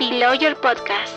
[0.00, 1.14] Below Your Podcast.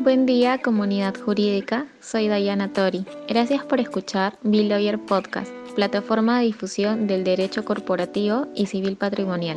[0.00, 3.06] Buen día comunidad jurídica, soy Diana Tori.
[3.26, 9.56] Gracias por escuchar Below Your Podcast, plataforma de difusión del derecho corporativo y civil patrimonial.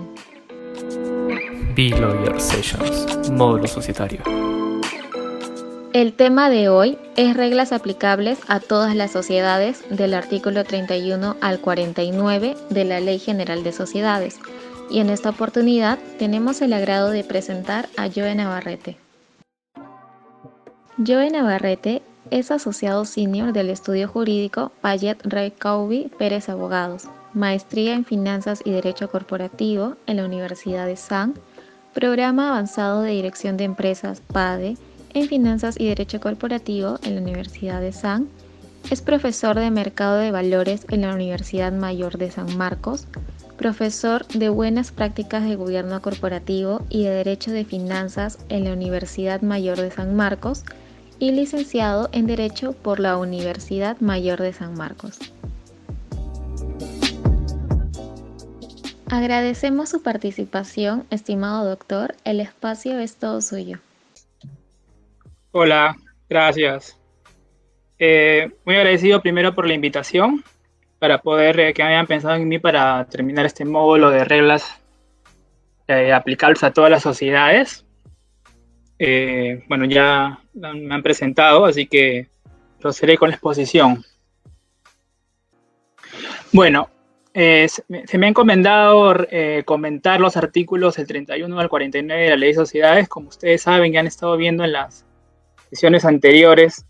[1.76, 4.21] Below Sessions, módulo societario.
[5.94, 11.59] El tema de hoy es reglas aplicables a todas las sociedades del artículo 31 al
[11.59, 14.40] 49 de la Ley General de Sociedades.
[14.90, 18.98] Y en esta oportunidad tenemos el agrado de presentar a Joe Navarrete.
[20.98, 22.02] Joe Navarrete
[22.32, 27.04] es asociado senior del estudio jurídico Payet Ray Cauby Pérez Abogados,
[27.35, 31.35] maestría en Finanzas y Derecho Corporativo en la Universidad de San,
[31.94, 34.76] programa avanzado de Dirección de Empresas PADE
[35.13, 38.27] en Finanzas y Derecho Corporativo en la Universidad de San.
[38.90, 43.08] Es profesor de Mercado de Valores en la Universidad Mayor de San Marcos,
[43.57, 49.41] profesor de Buenas Prácticas de Gobierno Corporativo y de Derecho de Finanzas en la Universidad
[49.41, 50.63] Mayor de San Marcos
[51.20, 55.20] y licenciado en Derecho por la Universidad Mayor de San Marcos.
[59.07, 62.16] Agradecemos su participación, estimado doctor.
[62.23, 63.79] El espacio es todo suyo.
[65.56, 65.96] Hola,
[66.28, 67.00] gracias.
[68.00, 70.44] Eh, muy agradecido primero por la invitación,
[70.97, 74.81] para poder eh, que hayan pensado en mí para terminar este módulo de reglas
[75.88, 77.85] eh, aplicables a todas las sociedades.
[79.68, 82.29] bueno, ya me han presentado, así que
[82.79, 84.03] procederé con la exposición.
[86.51, 86.90] Bueno,
[87.31, 89.28] se me ha encomendado
[89.66, 93.94] comentar los artículos del 31 al 49 de la Ley de Sociedades, como ustedes saben,
[93.94, 95.06] ya han estado viendo en las
[95.74, 96.85] sesiones anteriores,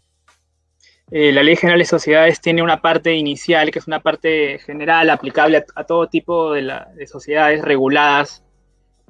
[1.09, 5.09] eh, la Ley General de Sociedades tiene una parte inicial, que es una parte general
[5.09, 8.43] aplicable a, todo tipo de, sociedades reguladas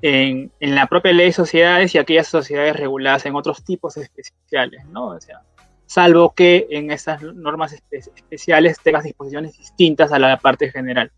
[0.01, 5.07] en, la propia Ley de Sociedades y aquellas sociedades reguladas en otros tipos especiales, ¿no?
[5.07, 5.41] O sea,
[5.85, 11.11] salvo que en estas normas especiales tengas disposiciones distintas a la parte general.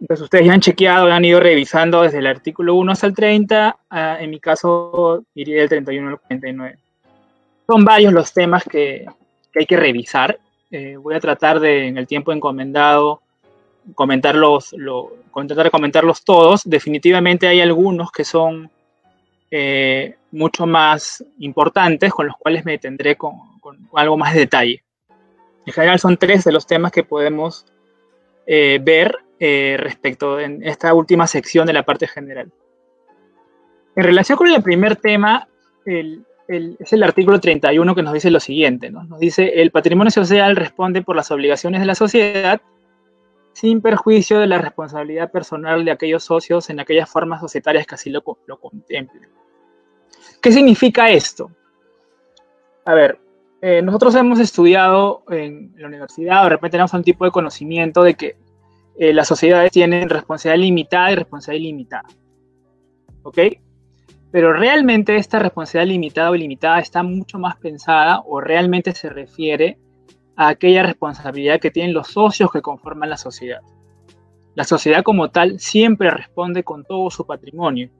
[0.00, 3.76] Entonces ustedes ya han chequeado, han ido revisando desde el artículo 1 hasta el 30,
[3.90, 6.78] ah, en mi caso iría del 31 al 49.
[7.70, 9.04] Son varios los temas que,
[9.54, 10.40] hay que revisar.
[10.70, 13.20] Eh, voy a tratar de, en el tiempo encomendado,
[13.94, 15.12] comentarlos, lo,
[15.46, 16.62] tratar comentarlos todos.
[16.64, 18.70] Definitivamente hay algunos que son
[19.50, 23.34] eh, mucho más importantes, con los cuales me detendré con,
[23.92, 24.82] algo más de detalle.
[25.66, 27.66] En general son tres de los temas que podemos
[28.46, 32.50] eh, ver respecto en esta última sección de la parte general.
[33.94, 35.46] En relación con el primer tema,
[35.84, 39.04] el, es el artículo 31 que nos dice lo siguiente, ¿no?
[39.04, 42.62] Nos dice, el patrimonio social responde por las obligaciones de la sociedad
[43.52, 48.08] sin perjuicio de la responsabilidad personal de aquellos socios en aquellas formas societarias que así
[48.08, 48.60] lo, lo.
[50.40, 51.50] ¿Qué significa esto?
[52.84, 53.18] A ver,
[53.60, 58.14] eh, nosotros hemos estudiado en la universidad, de repente tenemos un tipo de conocimiento de
[58.14, 58.36] que
[58.96, 62.04] eh, las sociedades tienen responsabilidad limitada y responsabilidad ilimitada.
[63.22, 63.38] ¿Ok?
[64.30, 69.78] Pero realmente esta responsabilidad limitada o ilimitada está mucho más pensada o realmente se refiere
[70.36, 73.60] a aquella responsabilidad que tienen los socios que conforman la sociedad.
[74.54, 77.90] La sociedad como tal siempre responde con todo su patrimonio.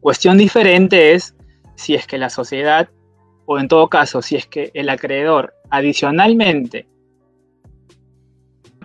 [0.00, 1.34] Cuestión diferente es
[1.76, 2.90] si es que la sociedad,
[3.46, 6.86] o en todo caso, si es que el acreedor adicionalmente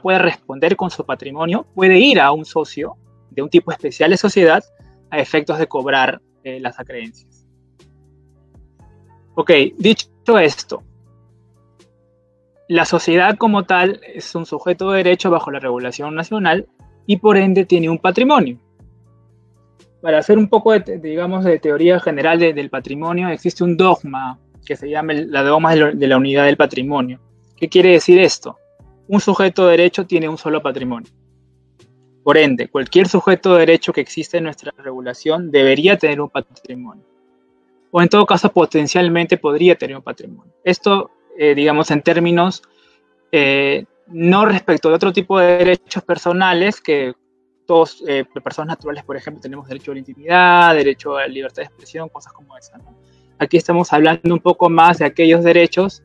[0.02, 2.96] puede responder con su patrimonio, puede ir a un socio
[3.32, 4.64] de un tipo especial de sociedad
[5.10, 7.46] a efectos de cobrar eh, las acreencias.
[9.36, 10.84] Ok, dicho esto,
[12.68, 16.68] la sociedad como tal es un sujeto de derecho bajo la regulación nacional
[17.08, 18.60] y por ende tiene un patrimonio.
[20.02, 24.76] Para hacer un poco de, digamos, de teoría general del patrimonio, existe un dogma que
[24.76, 27.20] se llama la dogma de la unidad del patrimonio.
[27.58, 28.58] ¿Qué quiere decir esto?
[29.08, 31.12] Un sujeto de derecho tiene un solo patrimonio.
[32.24, 37.04] Por ende, cualquier sujeto de derecho que existe en nuestra regulación debería tener un patrimonio.
[37.92, 40.54] O en todo caso, potencialmente podría tener un patrimonio.
[40.64, 42.62] Esto, eh, digamos, en términos
[43.32, 47.14] eh, no respecto de otro tipo de derechos personales que
[47.66, 51.58] todos, eh, personas naturales, por ejemplo, tenemos derecho a la intimidad, derecho a la libertad
[51.58, 52.80] de expresión, cosas como esa.
[53.38, 56.04] Aquí estamos hablando un poco más de aquellos derechos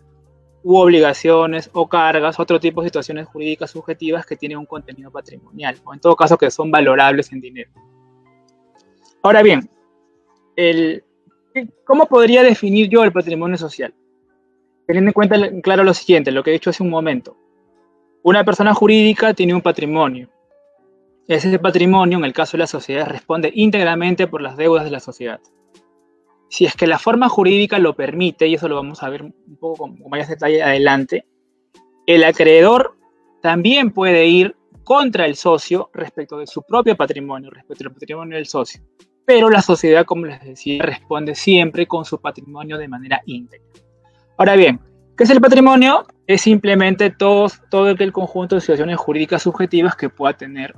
[0.64, 5.76] u obligaciones o cargas, otro tipo de situaciones jurídicas subjetivas que tienen un contenido patrimonial,
[5.84, 7.70] o en todo caso que son valorables en dinero.
[9.22, 9.68] Ahora bien,
[10.56, 11.04] el,
[11.84, 13.94] ¿cómo podría definir yo el patrimonio social?
[14.86, 17.36] Teniendo en cuenta, claro, lo siguiente, lo que he dicho hace un momento.
[18.22, 20.30] Una persona jurídica tiene un patrimonio.
[21.28, 25.00] ese patrimonio, en el caso de la sociedad, responde íntegramente por las deudas de la
[25.00, 25.40] sociedad.
[26.54, 29.56] Si es que la forma jurídica lo permite, y eso lo vamos a ver un
[29.58, 31.26] poco con, con más detalle adelante,
[32.06, 32.96] el acreedor
[33.42, 34.54] también puede ir
[34.84, 38.80] contra el socio respecto de su propio patrimonio, respecto al patrimonio del socio.
[39.26, 43.66] Pero la sociedad, como les decía, responde siempre con su patrimonio de manera íntegra.
[44.36, 44.78] Ahora bien,
[45.16, 46.06] ¿qué es el patrimonio?
[46.28, 47.48] Es simplemente todo,
[47.98, 50.72] el conjunto de situaciones jurídicas subjetivas que pueda tener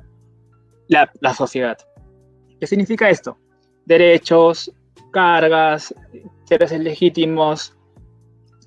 [0.89, 1.77] la, la sociedad.
[2.59, 3.37] ¿Qué significa esto?
[3.85, 4.73] Derechos,
[5.17, 7.75] cargas, intereses legítimos,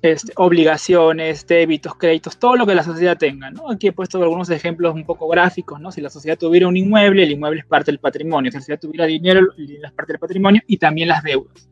[0.02, 3.52] este, obligaciones, débitos, créditos, todo lo que la sociedad tenga.
[3.72, 5.80] Aquí he puesto algunos ejemplos un poco gráficos.
[5.80, 5.92] ¿no?
[5.92, 8.50] Si la sociedad tuviera un inmueble, el inmueble es parte del patrimonio.
[8.50, 11.68] Si la sociedad tuviera dinero es parte del patrimonio y también las deudas.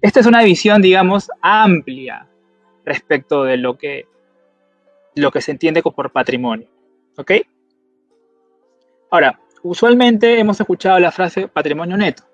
[0.00, 2.28] Esta es una visión, digamos, amplia
[2.84, 4.06] respecto de lo que,
[5.16, 6.68] lo que se entiende por patrimonio.
[7.16, 7.32] ¿Ok?
[9.10, 12.29] Ahora, usualmente hemos escuchado la frase patrimonio neto.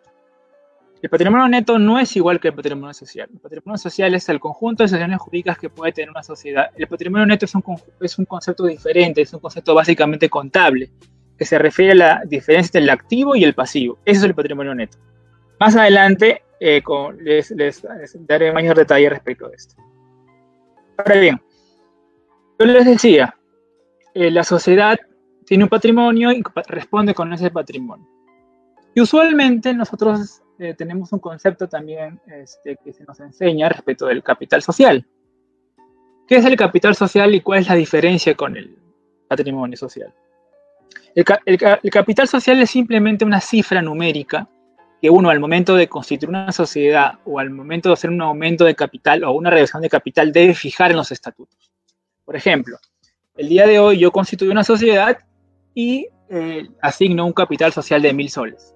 [1.03, 3.29] El patrimonio neto no es igual que el patrimonio social.
[3.33, 6.71] El patrimonio social es el conjunto de situaciones jurídicas que puede tener una sociedad.
[6.75, 7.63] El patrimonio neto es un,
[8.01, 10.91] es un concepto diferente, es un concepto básicamente contable,
[11.39, 13.99] que se refiere a la diferencia entre el activo y el pasivo.
[14.05, 14.97] Eso es el patrimonio neto.
[15.61, 17.87] Más adelante eh, con, les, les,
[18.21, 19.75] daré mayor detalle respecto a esto.
[20.97, 21.41] Ahora bien,
[22.59, 23.37] yo les decía,
[24.15, 24.99] eh, la sociedad
[25.45, 28.09] tiene un patrimonio y responde con ese patrimonio.
[28.95, 34.23] Y usualmente nosotros eh, tenemos un concepto también este, que se nos enseña respecto del
[34.23, 35.07] capital social.
[36.27, 38.77] ¿Qué es el capital social y cuál es la diferencia con el
[39.29, 40.13] patrimonio social?
[41.15, 44.49] El, capital social es simplemente una cifra numérica
[45.01, 48.65] que uno al momento de constituir una sociedad o al momento de hacer un aumento
[48.65, 51.73] de capital o una reducción de capital debe fijar en los estatutos.
[52.25, 52.79] Por ejemplo,
[53.37, 55.19] el día de hoy yo constituyo una sociedad
[55.75, 58.76] y eh, asigno un capital social de mil soles.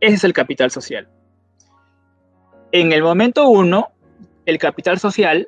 [0.00, 1.08] Ese es el capital social.
[2.72, 3.88] En el momento uno,
[4.44, 5.46] el capital social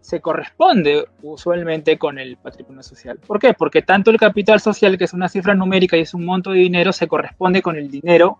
[0.00, 3.18] se corresponde usualmente con el patrimonio social.
[3.18, 3.52] ¿Por qué?
[3.54, 6.60] Porque tanto el capital social, que es una cifra numérica y es un monto de
[6.60, 8.38] dinero, se corresponde con el dinero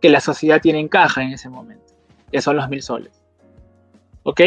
[0.00, 1.94] que la sociedad tiene en caja en ese momento,
[2.32, 3.22] que son los mil soles.
[4.24, 4.40] ¿Ok?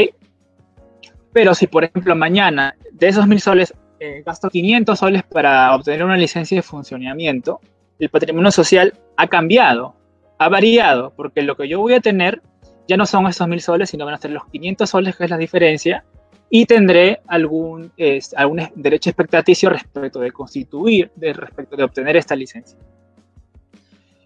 [1.31, 6.03] Pero si, por ejemplo, mañana de esos mil soles eh, gasto 500 soles para obtener
[6.03, 7.61] una licencia de funcionamiento,
[7.99, 9.95] el patrimonio social ha cambiado
[10.43, 12.41] ha variado, porque lo que yo voy a tener
[12.87, 15.29] ya no son esos mil soles, sino van a ser los 500 soles, que es
[15.29, 16.03] la diferencia,
[16.49, 17.91] y tendré algún,
[18.35, 22.77] algún derecho expectaticio respecto de constituir, respecto de obtener esta licencia.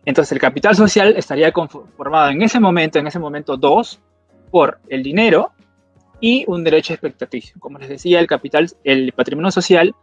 [0.04, 4.00] Entonces el capital social estaría conformado en ese momento, en ese momento 2,
[4.52, 5.52] por el dinero
[6.20, 7.58] y un derecho expectaticio.
[7.60, 9.94] Como les decía, el capital, el patrimonio social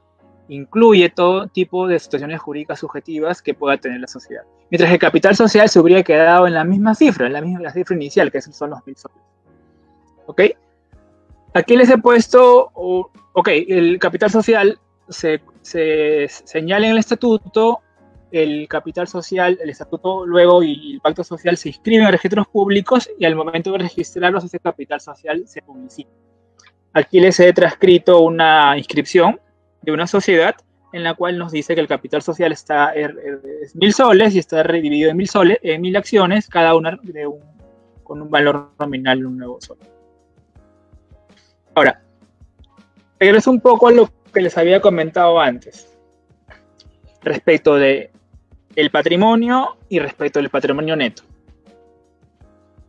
[0.49, 4.43] incluye todo tipo de situaciones jurídicas subjetivas que pueda tener la sociedad.
[4.71, 7.71] Mientras que el capital social se habría quedado en la misma cifra, en la misma
[7.71, 9.19] cifra inicial, que son los mil soles.
[10.27, 10.43] ¿Ok?
[11.55, 17.81] Aquí les he puesto, ok, el capital social se, se señala en el estatuto,
[18.33, 23.09] el capital social, el estatuto luego y el pacto social se inscriben en registros públicos
[23.17, 26.11] y al momento de registrarlos ese capital social se publicita.
[26.93, 29.41] Aquí les he transcrito una inscripción
[29.85, 30.57] de una sociedad
[30.95, 34.33] en la cual nos dice que el capital social está er, er, es mil soles
[34.35, 36.99] y está redividido en mil soles, en mil acciones, cada una
[38.05, 39.77] con un valor nominal de un nuevo sol.
[41.75, 42.01] Ahora,
[43.19, 45.93] regreso un poco a lo que les había comentado antes
[47.23, 48.13] respecto de
[48.77, 51.25] el patrimonio y respecto del patrimonio neto.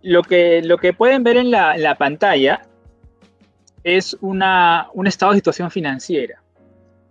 [0.03, 2.61] Lo que, lo que pueden ver en la, en la pantalla
[3.83, 6.44] es una, un estado de situación financiera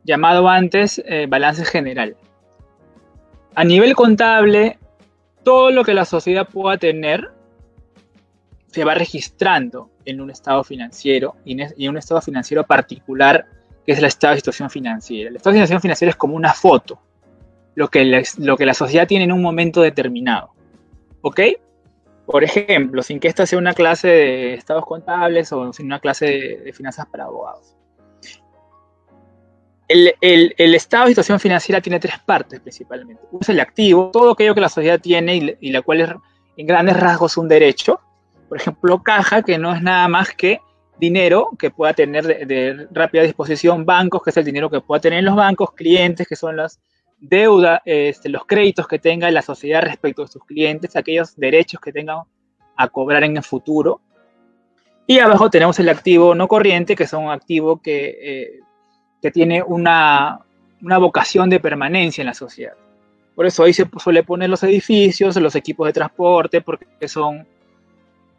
[0.04, 2.16] llamado antes eh, balance general.
[3.54, 4.78] A nivel contable,
[5.42, 7.30] todo lo que la sociedad pueda tener
[8.66, 13.46] se va registrando en un estado financiero y en un estado financiero particular
[13.86, 15.30] que es el estado de situación financiera.
[15.30, 17.00] El estado de situación financiera es como una foto,
[17.74, 20.50] lo que, la, lo que la sociedad tiene en un momento determinado.
[21.20, 21.40] ¿Ok?
[22.26, 26.26] Por ejemplo, sin que esta sea una clase de estados contables o sin una clase
[26.26, 27.76] de, de finanzas para abogados
[29.88, 33.22] el, el, el, estado de situación financiera tiene tres partes principalmente.
[33.30, 36.10] Uno es el activo, todo aquello que la sociedad tiene y, y la cual es
[36.56, 38.00] en grandes rasgos un derecho.
[38.48, 40.60] Por ejemplo, caja, que no es nada más que
[40.98, 45.24] dinero que pueda tener de, rápida disposición bancos, que es el dinero que pueda tener
[45.24, 46.80] los bancos, clientes, que son las
[47.18, 51.92] deudas, este, los créditos que tenga la sociedad respecto de sus clientes, aquellos derechos que
[51.92, 52.20] tengan
[52.76, 54.00] a cobrar en el futuro.
[55.06, 58.60] Y abajo tenemos el activo no corriente, que son activos que eh,
[59.24, 60.38] que tiene una,
[60.82, 62.74] una vocación de permanencia en la sociedad.
[63.34, 67.46] Por eso ahí se suele poner los edificios, los equipos de transporte, porque son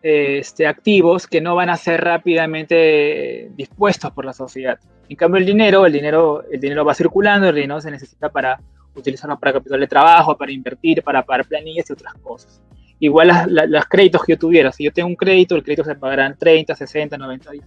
[0.03, 4.77] este, activos que no van a ser rápidamente dispuestos por la sociedad.
[5.09, 8.61] En cambio, el dinero, el dinero, el dinero va circulando, el dinero se necesita para
[8.93, 12.61] utilizarlo para capital de trabajo, para invertir, para pagar planillas y otras cosas.
[12.99, 16.27] Igual los créditos que yo tuviera, si yo tengo un crédito, el crédito se pagará
[16.27, 17.65] en 30, 60, 90 días.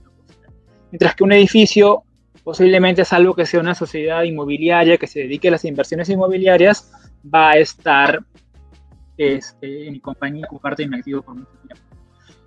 [0.93, 2.05] Mientras que un edificio
[2.49, 6.91] posiblemente es algo que sea una sociedad inmobiliaria que se dedique a las inversiones inmobiliarias,
[7.23, 8.25] va a estar
[9.19, 11.85] este, en mi compañía como parte de mi activo por mucho tiempo.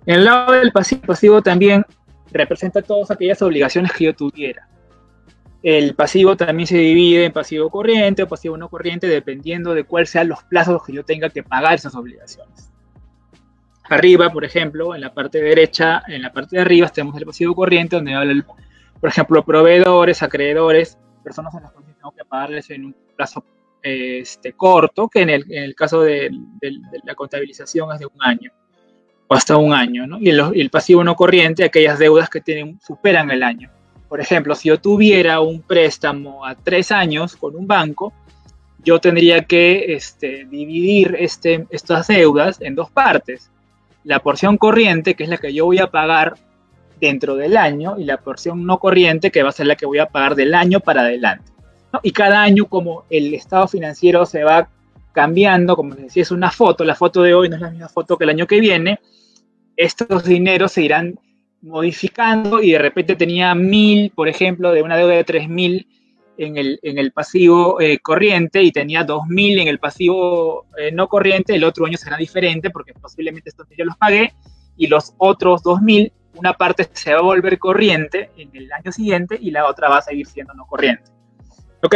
[0.04, 1.86] En el lado del pasivo, pasivo también
[2.32, 4.66] representa todas aquellas obligaciones que yo tuviera.
[5.62, 10.10] El pasivo también se divide en pasivo corriente o pasivo no corriente dependiendo de cuáles
[10.10, 12.72] sean los plazos que yo tenga que pagar esas obligaciones.
[13.84, 17.54] Arriba, por ejemplo, en la parte derecha, en la parte de arriba tenemos el pasivo
[17.54, 18.44] corriente donde habla, el,
[19.02, 23.44] por ejemplo, proveedores, acreedores, personas en las que tengo que pagarles en un plazo
[23.82, 26.30] este, corto, que en el, caso de,
[27.02, 28.52] la contabilización es de un año
[29.26, 30.20] o hasta un año, ¿no?
[30.20, 33.72] Y el, el pasivo no corriente, aquellas deudas que tienen, superan el año.
[34.08, 38.12] Por ejemplo, si yo tuviera un préstamo a tres años con un banco,
[38.84, 43.50] yo tendría que este, dividir este, estas deudas en dos partes.
[44.04, 46.34] La porción corriente, que es la que yo voy a pagar
[47.06, 49.98] dentro del año, y la porción no corriente, que va a ser la que voy
[49.98, 51.50] a pagar del año para adelante.
[52.02, 54.68] Y cada año, como el estado financiero se va
[55.12, 58.16] cambiando, como si es una foto, la foto de hoy no es la misma foto
[58.16, 59.00] que el año que viene,
[59.76, 61.18] estos dineros se irán
[61.60, 65.86] modificando y de repente tenía mil, por ejemplo, de una deuda de tres mil
[66.38, 70.92] en el, en el pasivo eh, corriente y tenía dos mil en el pasivo eh,
[70.92, 74.32] no corriente, el otro año será diferente porque posiblemente estos yo los pagué
[74.76, 78.92] y los otros dos mil, una parte se va a volver corriente en el año
[78.92, 81.04] siguiente y la otra va a seguir siendo no corriente.
[81.82, 81.94] ¿Ok?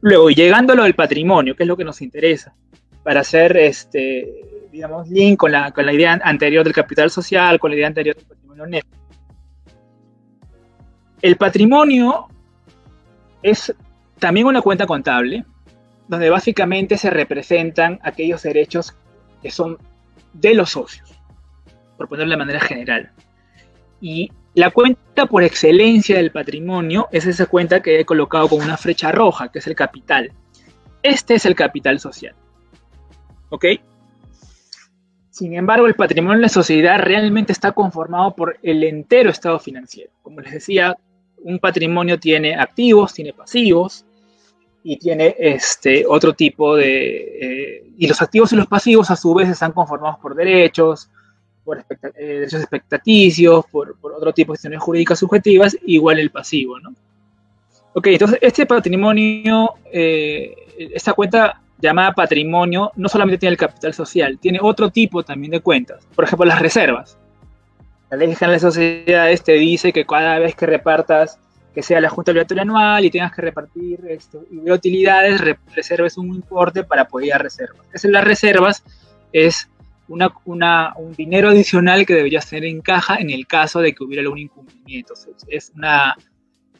[0.00, 2.54] Luego, llegando a lo del patrimonio, que es lo que nos interesa,
[3.02, 7.70] para hacer este, digamos, link con la, con la idea anterior del capital social, con
[7.70, 8.88] la idea anterior del patrimonio neto.
[11.22, 12.28] El patrimonio
[13.42, 13.74] es
[14.18, 15.44] también una cuenta contable,
[16.08, 18.94] donde básicamente se representan aquellos derechos
[19.42, 19.78] que son
[20.32, 21.15] de los socios,
[21.96, 23.10] por ponerlo de manera general.
[24.00, 28.76] Y la cuenta por excelencia del patrimonio es esa cuenta que he colocado con una
[28.76, 30.32] flecha roja, que es el capital.
[31.02, 32.34] Este es el capital social.
[33.50, 33.64] ¿Ok?
[35.30, 40.10] Sin embargo, el patrimonio de la sociedad realmente está conformado por el entero estado financiero.
[40.22, 40.96] Como les decía,
[41.42, 44.06] un patrimonio tiene activos, tiene pasivos
[44.82, 47.16] y tiene este, otro tipo de...
[47.40, 51.10] Eh, y los activos y los pasivos a su vez están conformados por derechos,
[51.66, 56.94] por eh, derechos expectaticios, por, otro tipo de cuestiones jurídicas subjetivas, igual el pasivo, ¿no?
[57.92, 60.54] Ok, entonces este patrimonio, eh,
[60.94, 65.60] esta cuenta llamada patrimonio no solamente tiene el capital social, tiene otro tipo también de
[65.60, 66.06] cuentas.
[66.14, 67.18] Por ejemplo, las reservas.
[68.10, 71.40] La ley general de sociedades te dice que cada vez que repartas,
[71.74, 75.40] que sea la junta obligatoria anual y tengas que repartir esto, y de utilidades,
[75.74, 77.84] reserves un importe para apoyar reservas.
[77.92, 78.84] Esas las reservas
[79.32, 79.68] es
[80.08, 84.22] una, un dinero adicional que deberías tener en caja en el caso de que hubiera
[84.22, 85.14] algún incumplimiento.
[85.48, 86.16] Es una,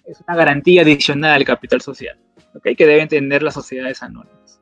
[0.04, 2.18] es una garantía adicional al capital social
[2.54, 2.76] ¿okay?
[2.76, 4.60] que deben tener las sociedades anónimas.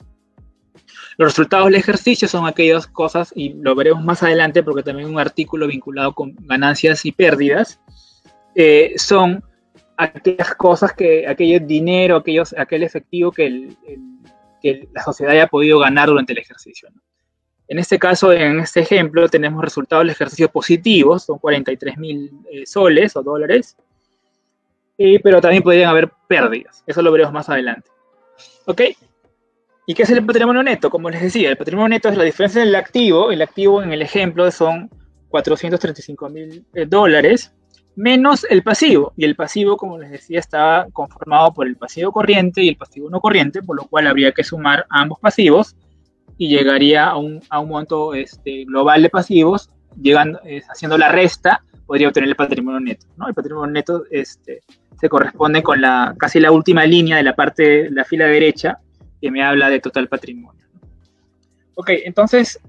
[1.16, 5.20] Los resultados del ejercicio son aquellas cosas, y lo veremos más adelante porque también un
[5.20, 7.80] artículo vinculado con ganancias y pérdidas,
[8.54, 9.44] eh, son
[9.96, 13.68] aquellas cosas que, aquel dinero, aquellos, aquel efectivo que,
[14.92, 16.88] la sociedad haya podido ganar durante el ejercicio.
[17.66, 22.66] En este caso, en este ejemplo, tenemos resultados del ejercicio positivos, son 43 mil eh,
[22.66, 23.76] soles o dólares,
[25.22, 27.90] pero también podrían haber pérdidas, eso lo veremos más adelante.
[28.66, 28.82] ¿Ok?
[29.86, 30.88] ¿Y qué es el patrimonio neto?
[30.88, 33.30] Como les decía, el patrimonio neto es la diferencia del activo.
[33.30, 34.90] El activo en el ejemplo son
[35.28, 37.52] 435 mil eh, dólares
[37.96, 39.12] menos el pasivo.
[39.16, 43.10] Y el pasivo, como les decía, está conformado por el pasivo corriente y el pasivo
[43.10, 45.76] no corriente, por lo cual habría que sumar ambos pasivos
[46.36, 51.62] y llegaría a un, a un monto este, global de pasivos, llegando, haciendo la resta,
[51.86, 53.06] podría obtener el patrimonio neto.
[53.16, 53.28] ¿no?
[53.28, 54.62] El patrimonio neto este,
[54.98, 58.78] se corresponde con la, casi la última línea de la parte la fila derecha,
[59.20, 60.64] que me habla de total patrimonio.
[61.76, 62.60] Ok, entonces,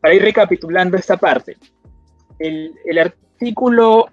[0.00, 1.56] para ir recapitulando esta parte,
[2.38, 4.08] el, artículo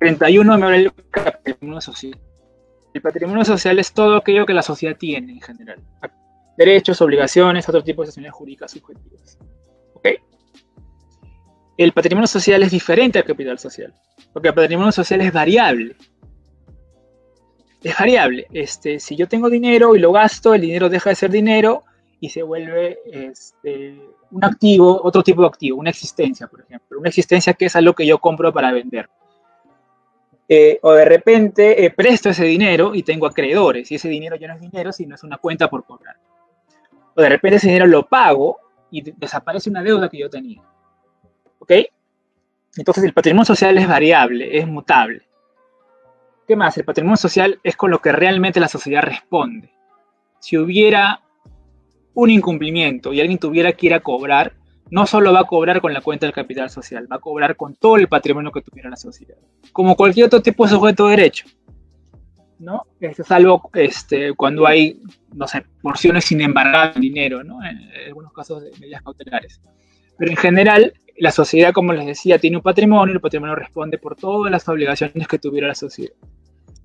[0.00, 2.18] 31 me habla del patrimonio social.
[2.92, 5.80] El patrimonio social es todo aquello que la sociedad tiene en general.
[6.56, 9.38] Derechos, obligaciones, otro tipo de acciones jurídicas subjetivas.
[9.94, 10.08] ¿Ok?
[11.76, 13.92] El patrimonio social es diferente al capital social,
[14.32, 15.96] porque el patrimonio social es variable.
[17.82, 18.46] es variable.
[18.52, 21.84] Este, si yo tengo dinero y lo gasto, el dinero deja de ser dinero
[22.20, 26.98] y se vuelve este, un activo, otro tipo de activo, una existencia, por ejemplo.
[26.98, 29.08] Una existencia que es algo que yo compro para vender.
[30.48, 34.48] Eh, o de repente eh, presto ese dinero y tengo acreedores, y ese dinero ya
[34.48, 36.16] no es dinero, sino es una cuenta por cobrar.
[37.16, 38.58] O de repente ese dinero lo pago
[38.90, 40.62] y desaparece una deuda que yo tenía.
[41.58, 41.72] ¿Ok?
[42.76, 45.22] Entonces el patrimonio social es variable, es mutable.
[46.46, 46.76] ¿Qué más?
[46.76, 49.72] El patrimonio social es con lo que realmente la sociedad responde.
[50.40, 51.22] Si hubiera
[52.14, 54.52] un incumplimiento y alguien tuviera que ir a cobrar,
[54.90, 57.74] no solo va a cobrar con la cuenta del capital social, va a cobrar con
[57.74, 59.36] todo el patrimonio que tuviera la sociedad,
[59.72, 61.46] como cualquier otro tipo de sujeto de derecho.
[62.58, 62.86] ¿No?
[63.00, 65.00] Es salvo este, cuando hay,
[65.34, 67.64] no sé, porciones sin embargar dinero, ¿no?
[67.64, 69.60] En, algunos casos de medidas cautelares.
[70.18, 73.98] Pero en general, la sociedad, como les decía, tiene un patrimonio y el patrimonio responde
[73.98, 76.14] por todas las obligaciones que tuviera la sociedad.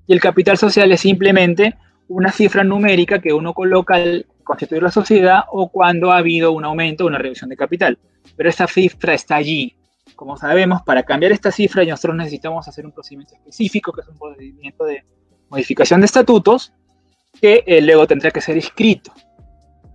[0.06, 1.76] Y el capital social es simplemente
[2.08, 6.64] una cifra numérica que uno coloca al constituir la sociedad o cuando ha habido un
[6.64, 7.98] aumento o una reducción de capital.
[8.36, 9.76] Pero esa cifra está allí.
[10.16, 14.18] Como sabemos, para cambiar esta cifra nosotros necesitamos hacer un procedimiento específico, que es un
[14.18, 15.04] procedimiento de
[15.50, 16.72] modificación de estatutos,
[17.40, 19.12] que eh, luego tendrá que ser inscrito.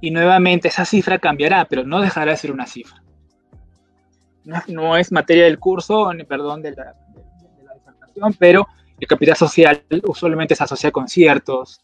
[0.01, 3.01] Y nuevamente esa cifra cambiará, pero no dejará de ser una cifra.
[4.67, 8.67] No, es materia del curso, perdón, de la, de disertación, pero
[9.00, 11.81] el capital social usualmente se asocia con ciertos,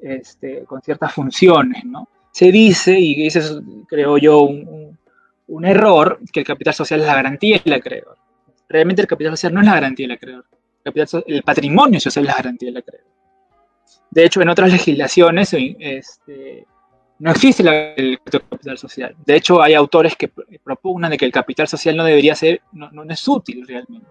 [0.00, 2.08] este, con ciertas funciones, ¿no?
[2.30, 3.56] Se dice, y ese es,
[3.88, 8.16] creo yo, un, error, que el capital social es la garantía del acreedor.
[8.68, 10.46] Realmente el capital social no es la garantía del acreedor.
[10.84, 13.11] El, el patrimonio social es la garantía del acreedor.
[14.12, 16.66] De hecho, en otras legislaciones este,
[17.18, 17.62] no existe
[17.96, 19.16] el capital social.
[19.24, 20.30] De hecho, hay autores que
[20.62, 24.10] propugnan de que el capital social no debería ser, no, no es útil realmente.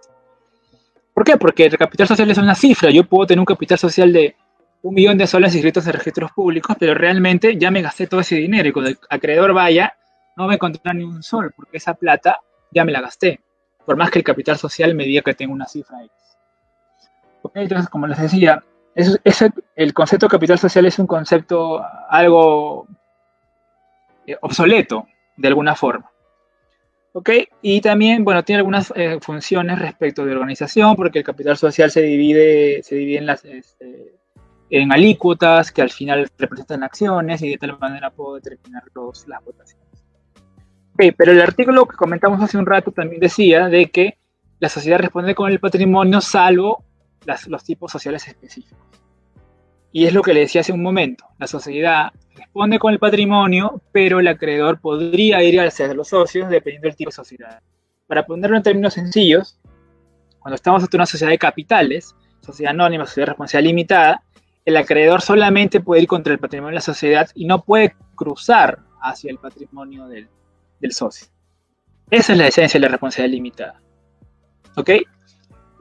[1.13, 1.37] ¿Por qué?
[1.37, 2.89] Porque el capital social es una cifra.
[2.89, 4.35] Yo puedo tener un capital social de
[4.81, 8.37] un millón de soles inscritos en registros públicos, pero realmente ya me gasté todo ese
[8.37, 9.95] dinero y cuando el acreedor vaya,
[10.35, 12.39] no me encontrará ni un sol, porque esa plata
[12.71, 13.39] ya me la gasté,
[13.85, 16.11] por más que el capital social me diga que tengo una cifra X.
[17.53, 22.87] entonces, como les decía, el concepto de capital social es un concepto algo
[24.25, 26.09] eh, obsoleto, de alguna forma.
[27.13, 27.29] ¿Ok?
[27.61, 32.01] Y también, bueno, tiene algunas eh, funciones respecto de organización, porque el capital social se
[32.01, 34.15] divide, se divide en, las, este,
[34.69, 39.43] en alícuotas que al final representan acciones y de tal manera puedo determinar los, las
[39.43, 39.87] votaciones.
[40.93, 44.17] Ok, pero el artículo que comentamos hace un rato también decía de que
[44.59, 46.85] la sociedad responde con el patrimonio salvo
[47.25, 48.79] los tipos sociales específicos.
[49.91, 51.25] Y es lo que le decía hace un momento.
[51.37, 56.87] La sociedad responde con el patrimonio, pero el acreedor podría ir hacia los socios dependiendo
[56.87, 57.61] del tipo de sociedad.
[58.07, 59.59] Para ponerlo en términos sencillos,
[60.39, 64.23] cuando estamos ante una sociedad de capitales, sociedad anónima, sociedad responsabilidad limitada,
[64.63, 68.79] el acreedor solamente puede ir contra el patrimonio de la sociedad y no puede cruzar
[69.01, 70.29] hacia el patrimonio del,
[70.79, 71.27] del socio.
[72.09, 73.81] Esa es la esencia de la responsabilidad limitada.
[74.77, 74.89] ¿Ok?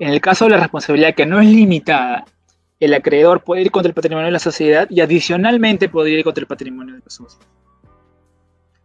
[0.01, 2.25] En el caso de la responsabilidad que no es limitada,
[2.81, 6.41] el acreedor puede ir contra el patrimonio de la sociedad y adicionalmente podría ir contra
[6.41, 7.47] el patrimonio de los socios.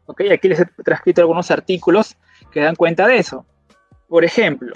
[0.08, 2.18] Ok, aquí les he transcrito algunos artículos
[2.52, 3.46] que dan cuenta de eso.
[4.10, 4.74] Por ejemplo,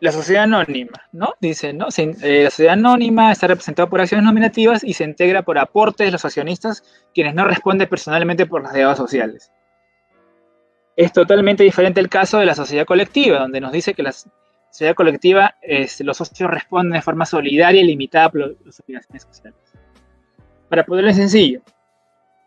[0.00, 1.34] la sociedad anónima, ¿no?
[1.42, 1.88] Dice, ¿no?
[1.94, 6.12] Eh, la sociedad anónima está representada por acciones nominativas y se integra por aportes de
[6.12, 9.52] los accionistas, quienes no responden personalmente por las deudas sociales.
[10.96, 14.26] Es totalmente diferente el caso de la sociedad colectiva, donde nos dice que las
[14.72, 15.54] sociedad colectiva,
[16.00, 19.60] los socios responden de forma solidaria y limitada por las obligaciones sociales.
[20.70, 21.60] Para ponerlo sencillo,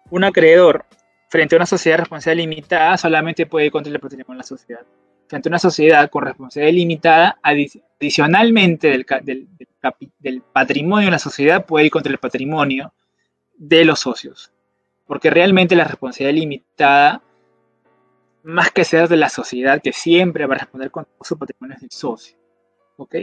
[0.09, 0.85] un acreedor
[1.29, 4.81] frente a una sociedad responsable limitada solamente puede contra el patrimonio de la sociedad.
[5.27, 9.47] Frente a una sociedad con responsabilidad limitada, adicionalmente del,
[10.19, 12.91] del patrimonio de la sociedad puede ir contra el patrimonio
[13.55, 14.51] de los socios.
[15.05, 17.21] Porque realmente la responsabilidad limitada
[18.45, 21.89] más que ser de la sociedad que siempre va a responder con su patrimonio del
[21.89, 22.37] socio.
[22.97, 23.15] ¿Ok?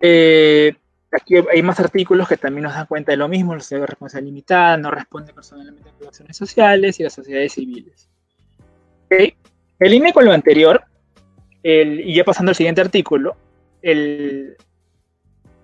[0.00, 0.72] Eh,
[1.10, 3.54] aquí hay más artículos que también nos dan cuenta de lo mismo.
[3.54, 8.08] La sociedad de responsabilidad limitada no responde personalmente a obligaciones sociales y las sociedades civiles.
[9.06, 9.34] ¿Ok?
[9.80, 10.84] En línea con lo anterior,
[11.64, 13.36] y ya pasando al siguiente artículo,
[13.82, 14.56] el,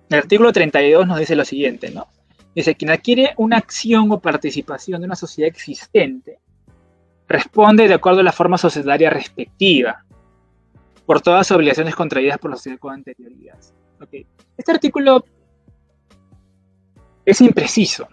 [0.09, 2.07] el artículo 32 nos dice lo siguiente, ¿no?
[2.53, 6.39] Dice, quien adquiere una acción o participación de una sociedad existente
[7.27, 10.03] responde de acuerdo a la forma societaria respectiva,
[11.05, 13.57] por todas las obligaciones contraídas por la sociedad con anterioridad.
[14.57, 15.23] Este artículo
[17.25, 18.07] es impreciso,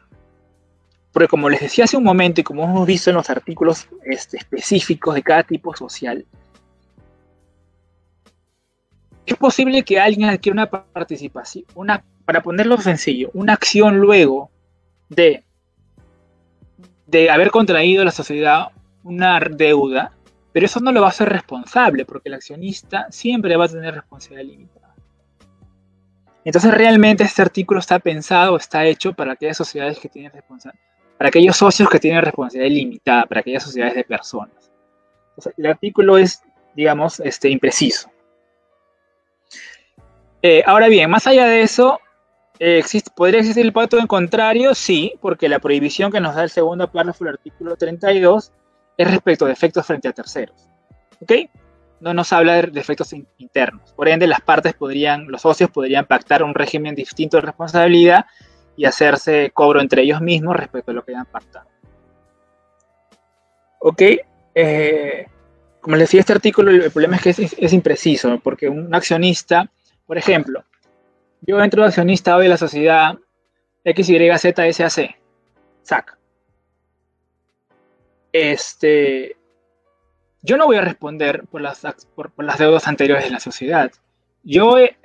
[1.13, 4.37] porque como les decía hace un momento y como hemos visto en los artículos este,
[4.37, 6.25] específicos de cada tipo social,
[9.27, 14.51] es posible que alguien adquiera una participación, una, para ponerlo sencillo, una acción luego
[15.09, 15.43] de,
[17.07, 18.69] de haber contraído la sociedad
[19.05, 20.13] una deuda,
[20.53, 23.95] pero eso no lo va a hacer responsable, porque el accionista siempre va a tener
[23.95, 24.95] responsabilidad limitada.
[26.45, 30.85] Entonces realmente este artículo está pensado, está hecho para aquellas sociedades que tienen responsabilidad,
[31.17, 34.71] para aquellos socios que tienen responsabilidad limitada, para aquellas sociedades de personas.
[35.57, 36.43] el artículo es,
[36.75, 38.11] digamos, este, impreciso.
[40.43, 41.99] Eh, ahora bien, más allá de eso,
[42.59, 44.75] eh, existe, ¿podría existir el pacto en contrario?
[44.75, 48.53] Sí, porque la prohibición que nos da el segundo párrafo del artículo 32
[48.97, 50.69] es respecto de efectos frente a terceros.
[51.21, 51.33] ¿Ok?
[52.01, 53.93] No nos habla de, efectos internos.
[53.93, 58.27] Por ende, las partes podrían, los socios podrían pactar un régimen distinto de responsabilidad
[58.77, 61.69] y hacerse cobro entre ellos mismos respecto a lo que hayan pactado.
[63.81, 64.03] ¿Ok?
[64.55, 65.27] Eh,
[65.81, 69.71] como les decía, este artículo, el problema es que es impreciso, porque un accionista
[70.07, 70.65] por ejemplo,
[71.41, 73.19] yo entro de accionista hoy de la sociedad
[73.85, 75.17] XYZSAC,
[75.83, 76.19] SAC.
[78.35, 79.37] Este,
[80.43, 83.93] yo no voy a responder por las, por, las deudas anteriores de la sociedad.
[84.43, 84.97] Yo he,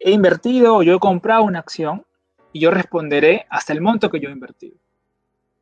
[0.00, 2.04] invertido yo he comprado una acción
[2.52, 4.76] y yo responderé hasta el monto que yo he invertido.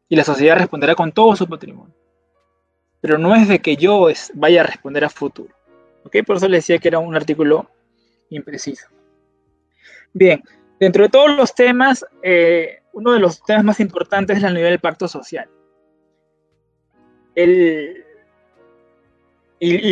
[0.09, 1.95] Y la sociedad responderá con todo su patrimonio.
[3.03, 5.55] Pero no es de que yo vaya a responder a futuro.
[6.05, 6.17] ¿Ok?
[6.27, 7.71] Por eso le decía que era un artículo
[8.31, 8.89] impreciso.
[10.15, 10.43] Bien,
[10.81, 14.71] dentro de todos los temas, eh, uno de los temas más importantes es el nivel
[14.71, 15.51] del pacto social.
[17.35, 17.95] Y,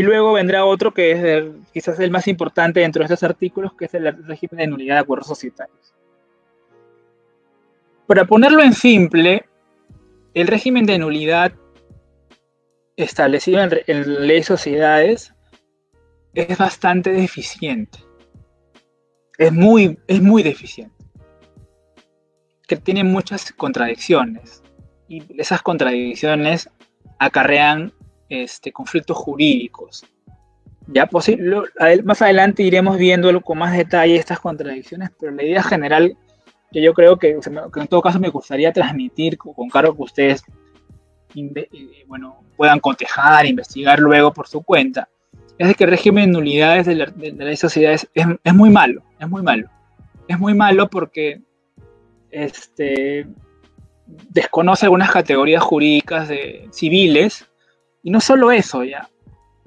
[0.03, 3.95] luego vendrá otro que es quizás el más importante dentro de estos artículos, que es
[3.95, 5.95] el régimen de nulidad de acuerdos societarios.
[8.07, 9.45] Para ponerlo en simple,
[10.35, 11.53] el régimen de nulidad
[12.97, 15.33] establecido en, en ley de sociedades
[16.35, 18.01] es bastante deficiente
[19.41, 20.95] es muy, es muy deficiente.
[22.69, 24.63] Que tiene muchas contradicciones.
[25.09, 26.69] Y esas contradicciones
[27.21, 27.93] acarrean
[28.29, 30.05] este, conflictos jurídicos.
[30.87, 31.09] Ya
[32.03, 36.17] más adelante iremos viendo con más detalle estas contradicciones, pero la idea general
[36.73, 40.43] que yo creo que, en todo caso me gustaría transmitir con, cargo que ustedes
[41.35, 41.69] eh,
[42.07, 45.09] bueno, puedan cotejar, investigar luego por su cuenta,
[45.59, 49.69] es que el régimen de nulidades de, las sociedades es, muy malo, es muy malo.
[50.27, 51.43] Es muy malo porque
[52.31, 53.27] este,
[54.31, 57.47] desconoce algunas categorías jurídicas de, civiles,
[58.03, 59.09] y no solo eso ya,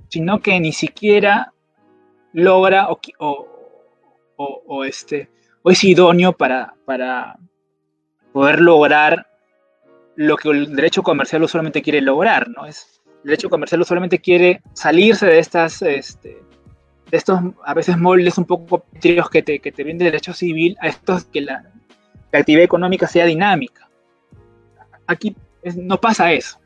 [0.10, 1.54] sino que ni siquiera
[2.34, 5.30] logra o, este,
[5.62, 7.38] o es idóneo para, para
[8.32, 9.28] poder lograr
[10.16, 12.66] lo que el derecho comercial usualmente quiere lograr, ¿no?
[12.66, 16.42] Es el derecho comercial solamente quiere salirse de estas, este,
[17.10, 20.76] de estos a veces moldes un poco tríos que te, que te el derecho civil
[20.82, 21.64] a estos que la,
[22.34, 23.88] actividad económica sea dinámica.
[25.08, 25.36] Aquí
[25.76, 26.60] no pasa eso.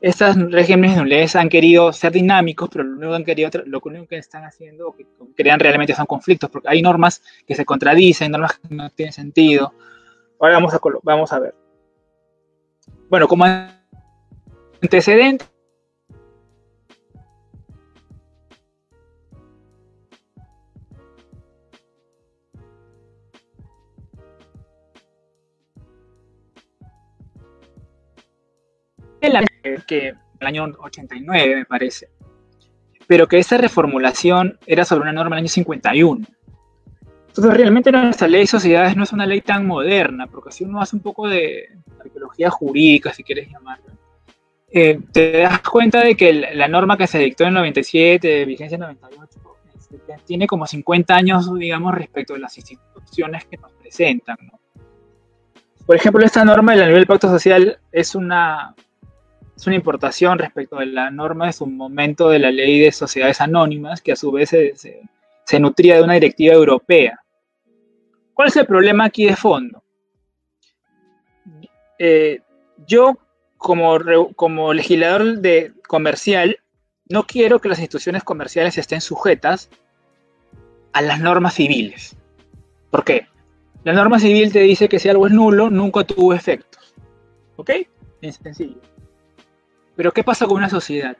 [0.00, 4.18] Estos regímenes han querido ser dinámicos, pero lo único que han querido, lo único que
[4.18, 5.06] están haciendo, que
[5.36, 9.72] crean realmente son conflictos, porque hay normas que se contradicen, normas que no tienen sentido.
[10.38, 11.54] Ahora vamos a, vamos a ver.
[13.08, 13.44] Bueno, como
[14.80, 15.44] antecedente,
[29.86, 32.08] que el año 89 me parece,
[33.06, 36.26] pero que esa reformulación era sobre una norma del año 51.
[37.28, 40.80] Entonces realmente nuestra ley de sociedades no es una ley tan moderna, porque si uno
[40.80, 41.68] hace un poco de
[42.00, 43.86] arqueología jurídica, si quieres llamarlo,
[44.70, 48.44] eh, te das cuenta de que la norma que se dictó en el 97, de
[48.44, 49.40] vigencia 98,
[49.90, 54.36] este, tiene como 50 años, digamos, respecto de las instituciones que nos presentan.
[55.86, 58.74] Por ejemplo, esta norma del nivel del pacto social es una,
[59.58, 63.40] es una importación respecto de la norma de su momento de la ley de sociedades
[63.40, 67.20] anónimas, que a su vez se, nutría de una directiva europea.
[68.34, 69.82] ¿Cuál es el problema aquí de fondo?
[71.98, 72.38] Eh,
[72.86, 73.18] yo,
[73.56, 73.98] como,
[74.36, 76.60] como legislador de comercial,
[77.08, 79.70] no quiero que las instituciones comerciales estén sujetas
[80.92, 82.16] a las normas civiles.
[82.92, 83.26] ¿Por qué?
[83.82, 86.94] La norma civil te dice que si algo es nulo, nunca tuvo efectos.
[87.56, 87.70] ¿Ok?
[88.20, 88.80] Es sencillo.
[89.98, 91.16] Pero ¿qué pasa con una sociedad?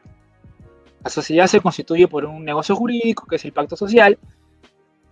[1.03, 4.17] La sociedad se constituye por un negocio jurídico, que es el pacto social.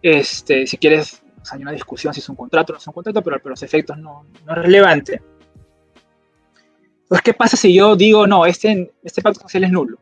[0.02, 3.22] Este, si quieres, hay una discusión si es un contrato o no es un contrato,
[3.22, 5.22] pero, los efectos no, no es relevante.
[7.10, 9.98] Pues, ¿qué pasa si yo digo, no, este, este pacto social es nulo?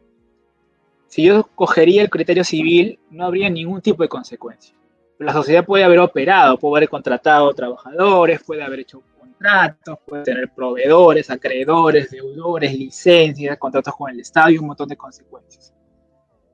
[1.08, 4.75] si yo cogería el criterio civil, no habría ningún tipo de consecuencia.
[5.17, 9.01] La sociedad puede haber operado, puede haber contratado trabajadores, puede haber hecho
[9.45, 14.97] contratos, puede tener proveedores, acreedores, deudores, licencias, contratos con el Estado y un montón de
[14.97, 15.73] consecuencias.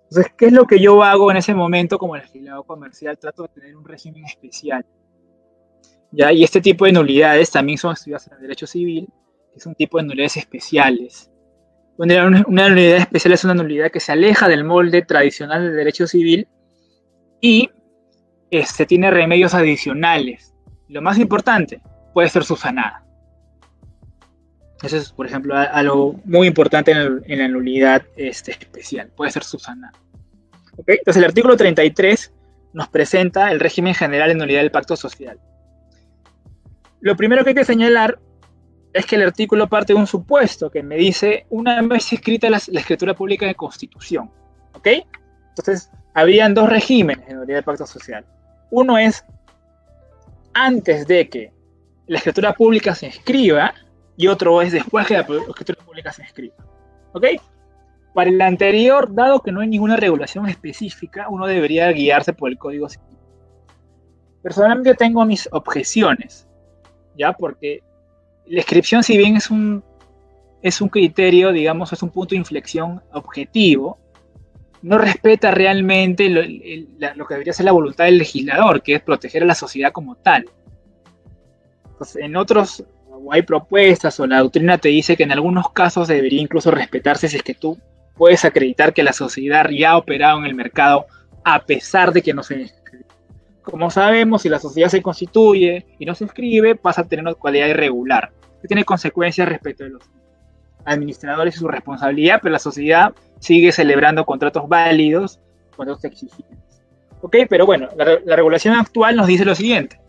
[0.09, 3.17] Entonces, ¿qué es lo que yo hago en ese momento como legislador comercial?
[3.17, 4.85] Trato de tener un régimen especial.
[6.11, 6.33] ¿ya?
[6.33, 9.07] Y este tipo de nulidades también son estudiadas en el derecho civil,
[9.51, 11.31] que es un tipo de nulidades especiales.
[11.97, 16.07] Una, una nulidad especial es una nulidad que se aleja del molde tradicional del derecho
[16.07, 16.47] civil
[17.39, 17.69] y
[18.49, 20.53] este, tiene remedios adicionales.
[20.89, 21.81] Lo más importante,
[22.13, 23.03] puede ser subsanada.
[24.83, 29.09] Eso es, por ejemplo, algo muy importante en, la nulidad este, especial.
[29.15, 29.93] Puede ser subsanada.
[30.87, 32.33] Entonces, el artículo 33
[32.73, 35.39] nos presenta el régimen general de nulidad del pacto social.
[36.99, 38.19] Lo primero que hay que señalar
[38.93, 42.57] es que el artículo parte de un supuesto que me dice una vez escrita la,
[42.57, 44.31] escritura pública de constitución.
[44.73, 44.87] ¿Ok?
[45.49, 48.25] Entonces, habrían dos regímenes en nulidad del pacto social.
[48.71, 49.23] Uno es
[50.53, 51.53] antes de que
[52.11, 53.73] la escritura pública se escriba
[54.17, 56.55] y otro es después que la escritura pública se escriba.
[57.13, 57.25] ¿Ok?
[58.13, 62.57] Para el anterior, dado que no hay ninguna regulación específica, uno debería guiarse por el
[62.57, 63.17] Código Civil.
[64.43, 66.49] Personalmente tengo mis objeciones,
[67.17, 67.31] ¿ya?
[67.31, 67.81] Porque
[68.45, 69.81] la inscripción, si bien es un,
[70.61, 73.99] es un criterio, digamos, es un punto de inflexión objetivo,
[74.81, 79.43] no respeta realmente lo, lo, que debería ser la voluntad del legislador, que es proteger
[79.43, 80.49] a la sociedad como tal.
[82.15, 82.83] En otros
[83.31, 87.37] hay propuestas o la doctrina te dice que en algunos casos debería incluso respetarse si
[87.37, 87.77] es que tú
[88.15, 91.05] puedes acreditar que la sociedad ya ha operado en el mercado
[91.43, 92.71] a pesar de que no se.
[93.61, 97.35] Como sabemos, si la sociedad se constituye y no se inscribe, pasa a tener una
[97.35, 100.03] cualidad irregular, que tiene consecuencias respecto de los
[100.83, 105.39] administradores y su responsabilidad, pero la sociedad sigue celebrando contratos válidos,
[105.75, 106.81] contratos exigentes.
[107.21, 107.37] ¿Ok?
[107.49, 109.99] Pero bueno, la, regulación actual nos dice lo siguiente.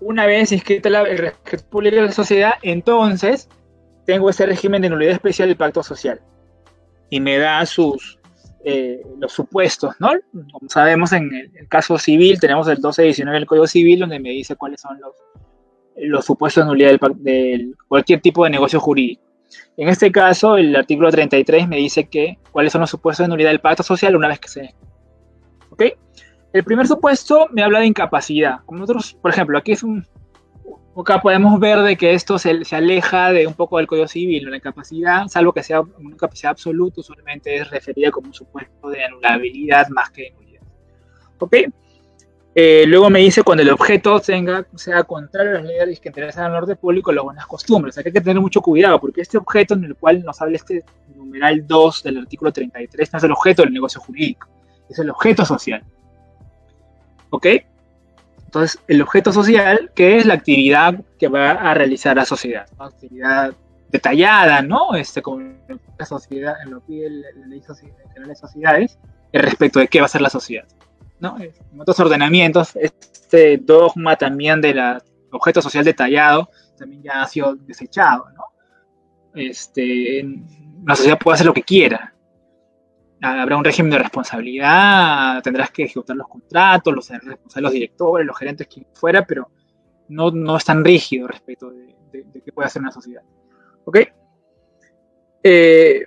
[0.00, 3.48] Una vez inscrita la, el registro público de la sociedad, entonces
[4.06, 6.20] tengo ese régimen de nulidad especial del pacto social.
[7.10, 8.18] Y me da sus,
[8.64, 10.10] eh, los supuestos, ¿no?
[10.52, 14.56] Como sabemos, en el, caso civil tenemos el 1219 del Código Civil, donde me dice
[14.56, 15.14] cuáles son los,
[15.96, 19.22] los supuestos de nulidad de cualquier tipo de negocio jurídico.
[19.76, 23.50] En este caso, el artículo 33 me dice que cuáles son los supuestos de nulidad
[23.50, 24.74] del pacto social una vez que se...
[25.70, 25.82] ¿Ok?
[26.52, 28.60] El primer supuesto me habla de incapacidad.
[28.66, 30.06] Como nosotros, por ejemplo, aquí es un...
[30.96, 34.50] Acá podemos ver de que esto se, se aleja de un poco del Código Civil.
[34.50, 39.04] La incapacidad, salvo que sea una incapacidad absoluta, solamente es referida como un supuesto de
[39.04, 40.62] anulabilidad más que de nulidad.
[41.38, 41.56] ¿Ok?
[42.54, 46.46] Eh, luego me dice cuando el objeto tenga, sea contrario a las leyes que interesan
[46.46, 47.96] al orden público, las buenas costumbres.
[47.96, 50.84] hay que tener mucho cuidado porque este objeto en el cual nos habla este
[51.14, 54.48] numeral 2 del artículo 33 no es el objeto del negocio jurídico,
[54.88, 55.84] es el objeto social.
[57.30, 57.46] ¿Ok?
[58.44, 62.86] Entonces, el objeto social, que es la actividad que va a realizar la sociedad, una
[62.86, 63.54] actividad
[63.90, 64.94] detallada, ¿no?
[64.94, 65.40] Este, como
[65.98, 68.98] la sociedad, en lo que la ley de sociedades,
[69.32, 70.66] respecto de qué va a ser la sociedad.
[71.20, 74.80] En otros ordenamientos, este dogma también del
[75.30, 78.24] objeto social detallado también ya ha sido desechado,
[79.34, 80.24] Este,
[80.84, 82.14] la sociedad puede hacer lo que quiera.
[83.22, 88.38] Habrá un régimen de responsabilidad, tendrás que ejecutar los contratos, los responsables, los directores, los
[88.38, 89.50] gerentes, quien fuera, pero
[90.08, 93.22] no, no es tan rígido respecto de, qué puede hacer una sociedad.
[93.84, 93.98] ¿Ok?
[95.42, 96.06] Eh,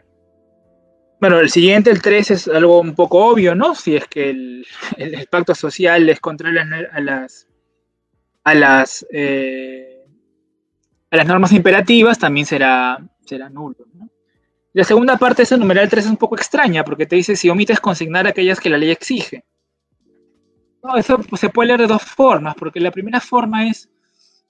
[1.20, 3.76] bueno, el siguiente, el 3, es algo un poco obvio, ¿no?
[3.76, 4.66] Si es que el,
[5.32, 7.48] pacto social es contrario a las,
[8.44, 10.04] a las, eh,
[11.12, 13.86] a las normas imperativas, también será, será nulo.
[13.94, 14.10] ¿no?
[14.74, 17.50] La segunda parte de ese numeral 3 es un poco extraña, porque te dice si
[17.50, 19.46] omites consignar aquellas que la ley exige.
[20.84, 23.90] No, eso se puede leer de dos formas, porque la primera forma es,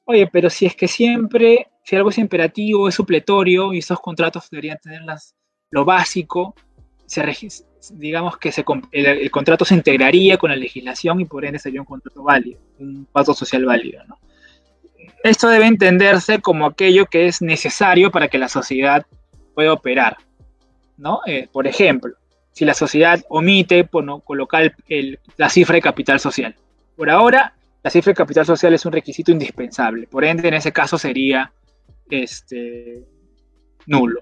[0.06, 4.50] oye, pero si es que siempre, si algo es imperativo, es supletorio, y esos contratos
[4.50, 5.36] deberían tener las
[5.70, 6.56] lo básico,
[7.06, 7.24] se,
[7.92, 11.86] digamos que se, el, contrato se integraría con la legislación y por ende sería un
[11.86, 14.04] contrato válido, un pacto social válido.
[15.24, 19.06] Esto debe entenderse como aquello que es necesario para que la sociedad
[19.54, 20.18] pueda operar.
[20.98, 21.22] ¿no?
[21.26, 22.16] Eh, por ejemplo,
[22.52, 24.74] si la sociedad omite por no colocar
[25.38, 26.56] la cifra de capital social.
[26.96, 30.08] Por ahora, la cifra de capital social es un requisito indispensable.
[30.08, 31.52] Por ende, en ese caso sería
[32.10, 33.04] este,
[33.88, 34.22] nulo.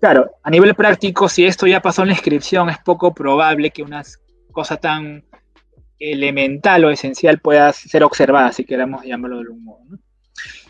[0.00, 3.82] Claro, a nivel práctico, si esto ya pasó en la inscripción, es poco probable que
[3.82, 4.02] una
[4.52, 5.24] cosa tan
[5.98, 9.98] elemental o esencial pueda ser observada, si queremos llamarlo de algún modo.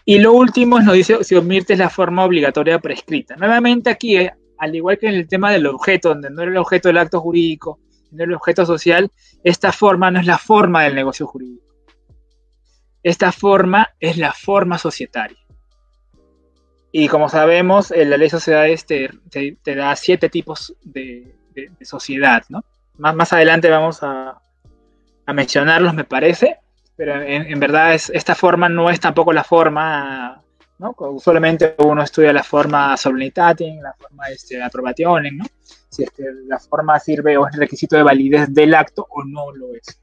[0.08, 3.36] Y lo último nos dice si omites la forma obligatoria prescrita.
[3.36, 6.56] Nuevamente aquí eh, al igual que en el tema del objeto, donde no era el
[6.56, 9.12] objeto del acto jurídico, sino el objeto social,
[9.44, 11.62] esta forma no es la forma del negocio jurídico.
[13.02, 15.36] Esta forma es la forma societaria.
[16.90, 19.10] Y como sabemos, la ley de sociedades te,
[19.62, 21.34] da siete tipos de,
[21.82, 22.64] sociedad, ¿no?
[22.96, 24.40] Más, más adelante vamos a,
[25.26, 26.60] mencionarlos, me parece,
[26.98, 30.42] pero en, verdad es, esta forma no es tampoco la forma
[30.80, 30.96] ¿no?
[30.98, 35.44] Usualmente uno estudia la forma solvenitatis, la forma este, aprobationem, ¿no?
[35.88, 39.52] Si es que la forma sirve o es requisito de validez del acto o no
[39.52, 40.00] lo es.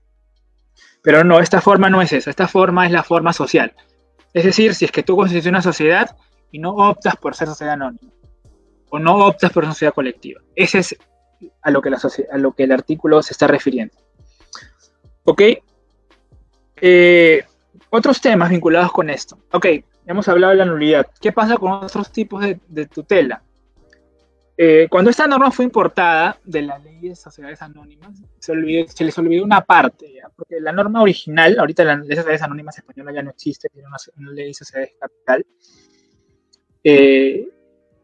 [1.01, 3.73] Pero no, esta forma no es esa, esta forma es la forma social.
[4.34, 6.15] Es decir, si es que tú constituyes una sociedad
[6.49, 8.12] y no optas por ser sociedad anónima,
[8.89, 10.39] o no optas por una sociedad colectiva.
[10.55, 10.95] Ese es
[11.62, 11.99] a lo que, la
[12.31, 13.95] a lo que el artículo se está refiriendo.
[15.25, 15.41] ¿Ok?
[16.82, 17.44] Eh,
[17.90, 19.38] otros temas vinculados con esto.
[19.52, 19.68] Ok,
[20.06, 21.08] hemos hablado de la nulidad.
[21.20, 23.42] ¿Qué pasa con otros tipos de, tutela?
[24.58, 29.44] Eh, cuando esta norma fue importada de la ley de sociedades anónimas, se, les olvidó
[29.44, 33.32] una parte, porque la norma original, ahorita la ley de sociedades anónimas española ya no
[33.32, 35.46] existe, tiene una, ley de sociedades capital.
[36.84, 37.50] Eh,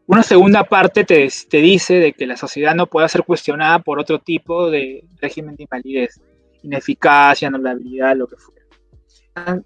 [0.06, 4.18] una segunda parte te, dice de que la sociedad no puede ser cuestionada por otro
[4.18, 6.20] tipo de régimen de invalidez,
[6.62, 8.61] ineficacia, anulabilidad, lo que fuera.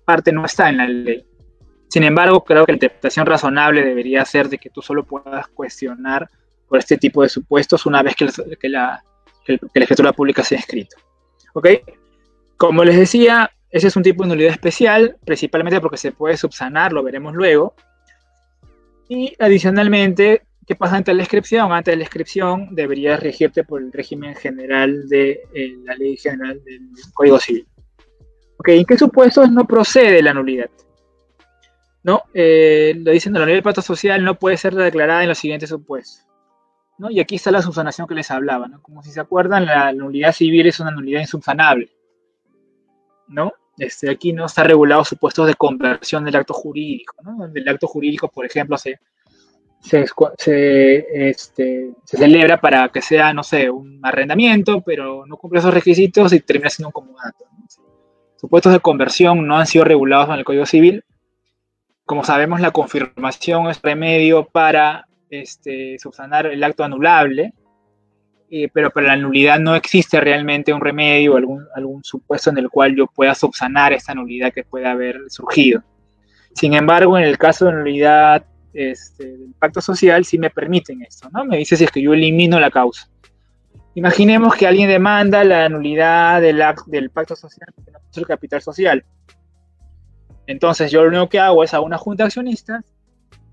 [0.04, 1.26] Parte no está en la ley.
[1.88, 6.28] Sin embargo, creo que la interpretación razonable debería ser de que tú solo puedas cuestionar
[6.68, 9.02] por este tipo de supuestos una vez que, la,
[9.46, 10.96] escritura pública sea escrito.
[11.54, 11.68] ¿Ok?
[12.56, 16.92] Como les decía, ese es un tipo de nulidad especial, principalmente porque se puede subsanar,
[16.92, 17.74] lo veremos luego.
[19.08, 21.72] Y adicionalmente, ¿qué pasa ante la inscripción?
[21.72, 26.62] Antes de la inscripción debería regirte por el régimen general de eh, la ley general
[26.64, 26.80] del
[27.14, 27.66] Código Civil.
[28.58, 28.68] ¿Ok?
[28.68, 30.70] ¿En qué supuestos no procede la nulidad?
[32.06, 32.22] ¿no?
[32.32, 35.70] Eh, lo dicen la ley del pacto social no puede ser declarada en los siguientes
[35.70, 36.24] supuestos.
[36.98, 37.10] ¿no?
[37.10, 38.80] Y aquí está la subsanación que les hablaba, ¿no?
[38.80, 41.90] Como si se acuerdan, la nulidad civil es una nulidad insubsanable,
[43.26, 43.52] ¿no?
[43.76, 47.50] Este, aquí no está regulado supuestos de conversión del acto jurídico, ¿no?
[47.52, 49.00] El acto jurídico, por ejemplo, se,
[49.80, 50.06] se,
[51.12, 56.32] este, se, celebra para que sea, no sé, un arrendamiento, pero no cumple esos requisitos
[56.32, 57.44] y termina siendo un comodato.
[58.46, 61.02] Supuestos de conversión no han sido regulados en el Código Civil,
[62.04, 67.54] como sabemos, la confirmación es remedio para este, subsanar el acto anulable,
[68.48, 72.70] eh, pero para la nulidad no existe realmente un remedio algún, algún supuesto en el
[72.70, 75.82] cual yo pueda subsanar esta nulidad que pueda haber surgido.
[76.54, 81.28] Sin embargo, en el caso de nulidad este, del pacto social, sí me permiten esto,
[81.32, 81.44] ¿no?
[81.44, 83.10] Me dice si es que yo elimino la causa.
[83.96, 87.74] Imaginemos que alguien demanda la nulidad del pacto social
[88.20, 89.04] el capital social.
[90.46, 92.84] Entonces yo lo único que hago es a una junta de accionistas,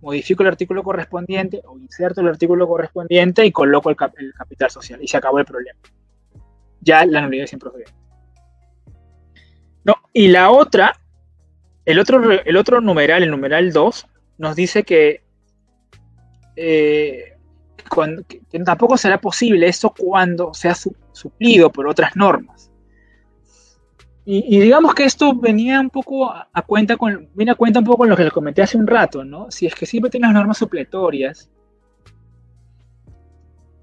[0.02, 5.08] modifico el artículo correspondiente o inserto el artículo correspondiente y coloco el, capital social y
[5.08, 5.80] se acabó el problema.
[6.82, 7.94] Ya la nulidad es improcedente.
[9.86, 11.00] No, y la otra,
[11.86, 15.24] el otro, el otro numeral, el numeral 2, nos dice que,
[16.56, 17.38] eh,
[18.66, 22.73] tampoco será posible eso cuando sea suplido por otras normas.
[24.26, 28.00] Y, digamos que esto venía un poco a, cuenta con, viene a cuenta un poco
[28.00, 29.52] con lo que les comenté hace un rato, ¿no?
[29.52, 31.50] Si es que siempre tienes normas supletorias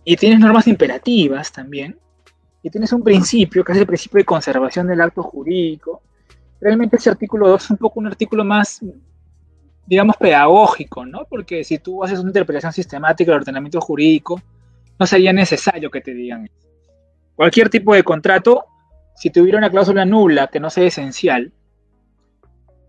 [0.02, 1.98] y tienes normas imperativas también,
[2.62, 6.02] y tienes un principio, que es el principio de conservación del acto jurídico,
[6.60, 8.80] realmente ese artículo 2 es un poco un artículo más,
[9.86, 11.26] digamos, pedagógico, ¿no?
[11.28, 14.40] Porque si tú haces una interpretación sistemática del ordenamiento jurídico,
[14.98, 16.68] no sería necesario que te digan eso.
[17.34, 18.66] Cualquier tipo de contrato
[19.16, 21.52] si tuviera una cláusula nula que no sea esencial,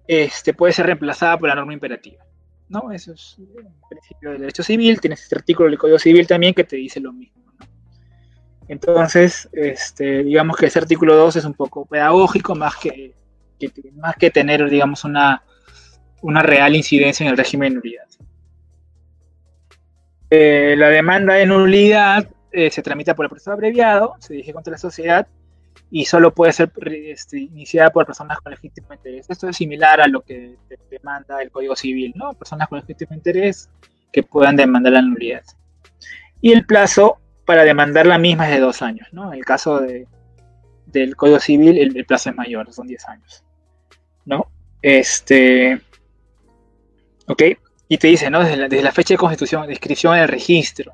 [0.08, 2.24] este, puede ser reemplazada por la norma imperativa.
[2.70, 2.92] ¿no?
[2.92, 5.00] Eso es el principio del derecho civil.
[5.00, 7.42] Tienes este artículo del Código Civil también que te dice lo mismo.
[8.68, 13.14] Entonces, este, digamos que ese artículo 2 es un poco pedagógico, más que,
[13.96, 15.44] más que tener, digamos, una,
[16.22, 18.06] una real incidencia en el régimen de nulidad.
[20.30, 24.72] Eh, la demanda de nulidad eh, se tramita por el proceso abreviado, se dirige contra
[24.72, 25.28] la sociedad
[25.94, 29.30] y solo puede ser este, iniciada por personas con legítimo interés.
[29.30, 30.56] Esto es similar a lo que
[30.90, 32.34] demanda el Código Civil, ¿no?
[32.34, 33.70] Personas con legítimo interés
[34.14, 35.44] que puedan demandar la nulidad.
[36.40, 39.34] Y el plazo para demandar la misma es de dos años, ¿no?
[39.34, 40.08] En el caso de,
[40.86, 43.44] del Código Civil, el, plazo es mayor, son diez años,
[44.24, 44.50] ¿no?
[44.82, 45.82] Este,
[47.28, 47.44] ¿ok?
[47.90, 48.40] Y te dice, ¿no?
[48.40, 50.94] Desde la, desde la fecha de constitución, de inscripción en el registro,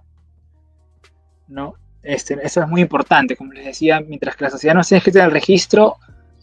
[1.47, 1.75] ¿no?
[2.07, 5.19] Este, eso es muy importante, como les decía, mientras que la sociedad no esté escrita
[5.19, 5.97] en el registro,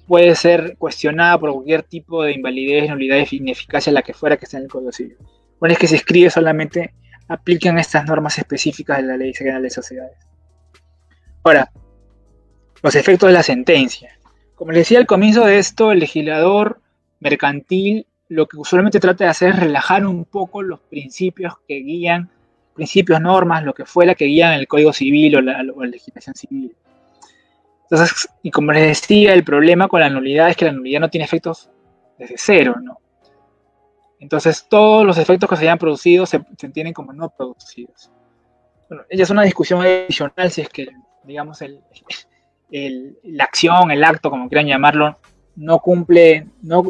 [0.06, 4.58] puede ser cuestionada por cualquier tipo de invalidez, nulidad, ineficacia, la que fuera que esté
[4.58, 5.16] en el Código Civil.
[5.62, 6.92] Es que se escribe solamente
[7.28, 10.18] apliquen estas normas específicas de la Ley General de Sociedades.
[11.42, 11.72] Ahora,
[12.82, 14.18] los efectos de la sentencia.
[14.56, 16.82] Como les decía al comienzo de esto, el legislador
[17.20, 22.28] mercantil lo que usualmente trata de hacer es relajar un poco los principios que guían,
[22.74, 26.74] principios, normas, lo que fuera que guían el Código Civil o la, legislación civil.
[27.84, 31.10] Entonces, y como les decía, el problema con la nulidad es que la nulidad no
[31.10, 31.70] tiene efectos
[32.18, 32.98] desde cero, ¿no?
[34.20, 38.10] Entonces, todos los efectos que se hayan producido se, entienden como no producidos.
[38.88, 40.88] Bueno, ella es una discusión adicional si es que,
[41.24, 41.58] digamos,
[42.70, 45.18] la acción, el acto, como quieran llamarlo,
[45.56, 46.82] no cumple, no,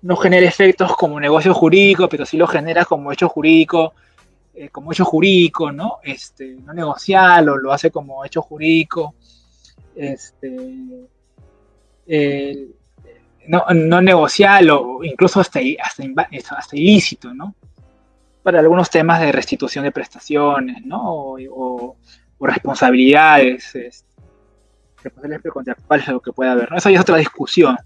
[0.00, 3.92] no, genera efectos como negocio jurídico, pero sí lo genera como hecho jurídico,
[4.58, 5.98] eh, como hecho jurídico, ¿no?
[6.02, 9.14] Este, no negocial o lo hace como hecho jurídico,
[9.94, 11.06] este,
[13.46, 17.54] no, no, negocial o incluso hasta, hasta, ilícito, ¿no?
[18.42, 21.36] Para algunos temas de restitución de prestaciones, ¿no?
[21.50, 21.96] O,
[22.40, 24.14] responsabilidades, este,
[25.02, 26.76] responsabilidades lo que pueda haber, ¿no?
[26.76, 27.76] Esa ya es otra discusión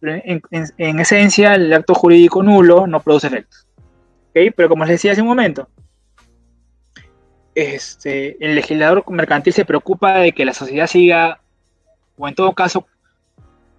[0.00, 3.66] en, esencia, el acto jurídico nulo no produce efectos.
[4.32, 5.68] Pero como les decía hace un momento,
[7.58, 11.40] este, el legislador mercantil se preocupa de que la sociedad siga,
[12.16, 12.86] o en todo caso,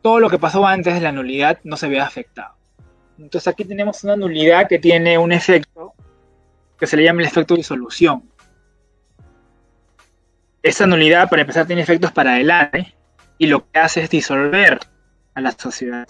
[0.01, 2.55] todo lo que pasó antes de la nulidad no se vea afectado.
[3.17, 5.93] Entonces aquí tenemos una nulidad que tiene un efecto
[6.77, 8.23] que se le llama el efecto de disolución.
[10.61, 12.93] Esa nulidad, para empezar, tiene efectos para adelante
[13.37, 14.79] y lo que hace es disolver
[15.33, 16.07] a la sociedad.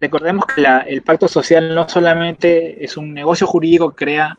[0.00, 4.38] Recordemos que el pacto social no solamente es un negocio jurídico que crea,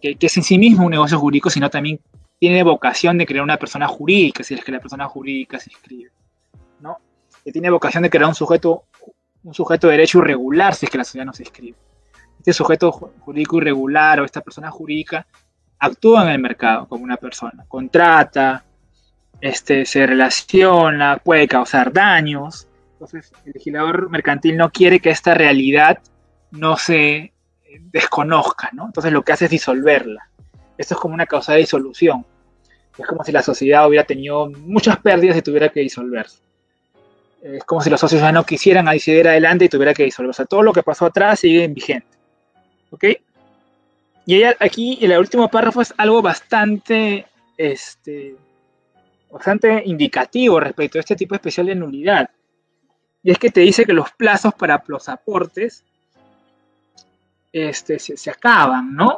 [0.00, 2.00] que, es en sí mismo un negocio jurídico, sino también
[2.38, 6.10] tiene vocación de crear una persona jurídica, si es que la persona jurídica se inscribe,
[6.80, 6.98] ¿no?
[7.44, 8.84] Que tiene vocación de crear un sujeto,
[9.44, 11.76] un sujeto de derecho irregular, si es que la sociedad no se inscribe.
[12.38, 15.26] Este sujeto jurídico irregular o esta persona jurídica
[15.78, 18.64] actúa en el mercado como una persona, contrata,
[19.40, 22.68] este, se relaciona, puede causar daños,
[23.04, 25.98] entonces, el legislador mercantil no quiere que esta realidad
[26.52, 27.33] no se
[27.80, 28.86] desconozca, ¿no?
[28.86, 30.28] Entonces, lo que hace es disolverla.
[30.76, 32.24] Esto es como una causa de disolución.
[32.98, 36.38] Es como si la sociedad hubiera tenido muchas pérdidas y tuviera que disolverse.
[37.42, 40.46] Es como si los socios ya no quisieran seguir adelante y tuviera que disolverse.
[40.46, 42.16] todo lo que pasó atrás sigue vigente.
[42.90, 43.04] ¿Ok?
[44.26, 47.26] Y aquí, en el último párrafo, es algo bastante,
[47.58, 48.36] este,
[49.30, 52.30] bastante indicativo respecto a este tipo especial de nulidad.
[53.22, 55.84] Y es que te dice que los plazos para los aportes
[57.54, 59.10] este, se, acaban, ¿no?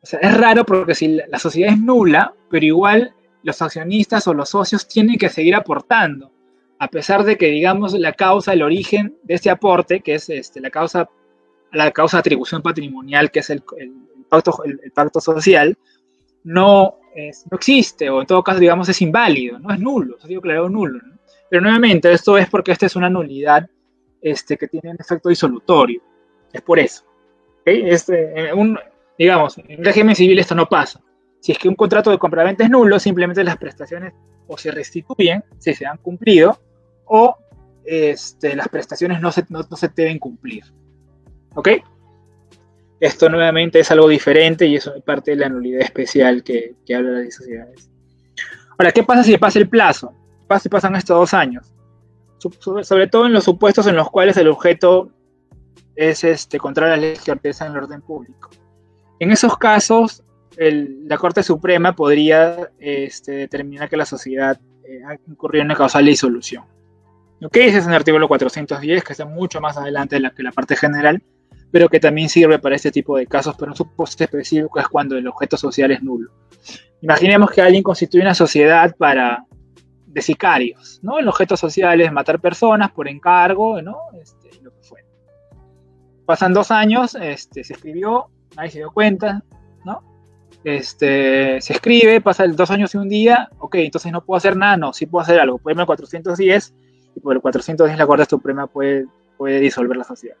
[0.00, 3.12] O sea, es raro porque si la, sociedad es nula, pero igual
[3.42, 6.30] los accionistas o los socios tienen que seguir aportando,
[6.78, 10.60] a pesar de que, digamos, la causa, el origen de ese aporte, que es este,
[10.60, 11.10] la, causa,
[11.72, 13.64] la causa de atribución patrimonial, que es el,
[14.28, 15.76] pacto, el, pacto, social,
[16.44, 17.00] no,
[17.50, 20.68] no existe, o en todo caso, digamos, es inválido, no es nulo, ha sido declarado
[20.68, 21.00] nulo.
[21.04, 21.18] ¿no?
[21.50, 23.68] Pero nuevamente, esto es porque esta es una nulidad
[24.22, 26.00] este, que tiene un efecto disolutorio.
[26.52, 27.04] Es por eso.
[27.66, 28.78] Este, un,
[29.18, 31.00] digamos, en régimen civil esto no pasa.
[31.40, 34.14] Si es que un contrato de compraventa es nulo, simplemente las prestaciones
[34.46, 36.58] o se restituyen si se han cumplido
[37.06, 37.36] o
[37.84, 40.64] este, las prestaciones no se, no, se deben cumplir.
[41.54, 41.68] ¿Ok?
[43.00, 46.94] Esto nuevamente es algo diferente y eso es parte de la nulidad especial que, que
[46.94, 47.90] habla de sociedades.
[48.78, 50.14] Ahora, ¿qué pasa si pasa el plazo?
[50.60, 51.74] si pasan estos dos años.
[52.82, 55.10] Sobre todo en los supuestos en los cuales el objeto
[55.96, 58.50] es este, contra las leyes que ordenan el orden público.
[59.18, 60.22] En esos casos,
[60.58, 66.04] la Corte Suprema podría este, determinar que la sociedad eh, ha incurrido en una causal
[66.04, 66.64] disolución.
[67.42, 67.56] ¿Ok?
[67.56, 70.52] Ese es en el artículo 410, que está mucho más adelante de la, que la
[70.52, 71.22] parte general,
[71.70, 75.16] pero que también sirve para este tipo de casos, pero un supuesto específico es cuando
[75.16, 76.30] el objeto social es nulo.
[77.02, 79.44] Imaginemos que alguien constituye una sociedad para
[80.06, 81.18] de sicarios, ¿no?
[81.18, 83.98] El objeto social es matar personas por encargo, ¿no?
[84.12, 84.35] Lo que.
[86.26, 89.42] Pasan dos años, este, se escribió, nadie se dio cuenta,
[89.84, 90.02] ¿no?
[90.64, 94.76] Este, se escribe, pasa dos años y un día, ok, entonces no puedo hacer nada,
[94.76, 95.58] no, sí puedo hacer algo.
[95.58, 96.74] Por el 410,
[97.14, 99.06] y por el 410 la Corte Suprema puede,
[99.38, 100.36] puede disolver la sociedad.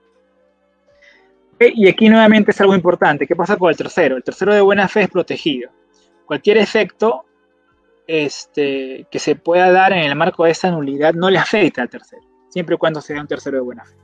[1.58, 3.26] y aquí nuevamente es algo importante.
[3.26, 4.16] ¿Qué pasa con el tercero?
[4.16, 5.70] El tercero de buena fe es protegido.
[6.26, 7.24] Cualquier efecto
[8.06, 11.88] este, que se pueda dar en el marco de esa nulidad no le afecta al
[11.88, 13.94] tercero, siempre y cuando sea un tercero de buena fe.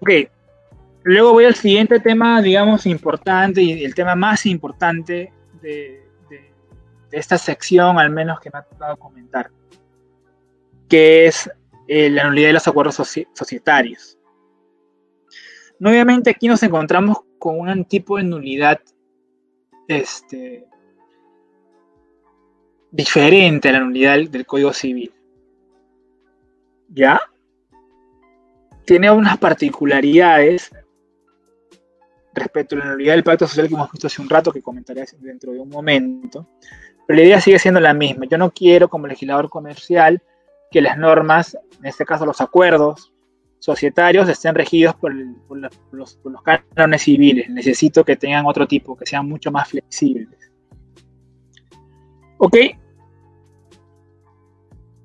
[0.00, 0.10] Ok,
[1.02, 5.32] luego voy al siguiente tema, digamos, importante y el tema más importante
[5.62, 6.02] de,
[7.12, 9.50] esta sección, al menos que me ha tocado comentar,
[10.88, 11.50] que es
[11.88, 12.96] eh, la nulidad de los acuerdos
[13.32, 14.18] societarios.
[15.78, 18.80] Nuevamente aquí nos encontramos con un tipo de nulidad
[19.88, 20.66] este,
[22.90, 25.12] diferente a la nulidad del Código Civil.
[26.88, 27.20] ¿Ya?
[28.86, 30.70] Tiene unas particularidades
[32.32, 35.04] respecto a la nulidad del pacto social que hemos visto hace un rato, que comentaré
[35.18, 36.48] dentro de un momento.
[37.06, 38.26] Pero la idea sigue siendo la misma.
[38.30, 40.22] Yo no quiero, como legislador comercial,
[40.70, 43.12] que las normas, en este caso los acuerdos
[43.58, 47.48] societarios, estén regidos por, los, por los cánones civiles.
[47.48, 50.52] Necesito que tengan otro tipo, que sean mucho más flexibles.
[52.38, 52.56] ¿Ok?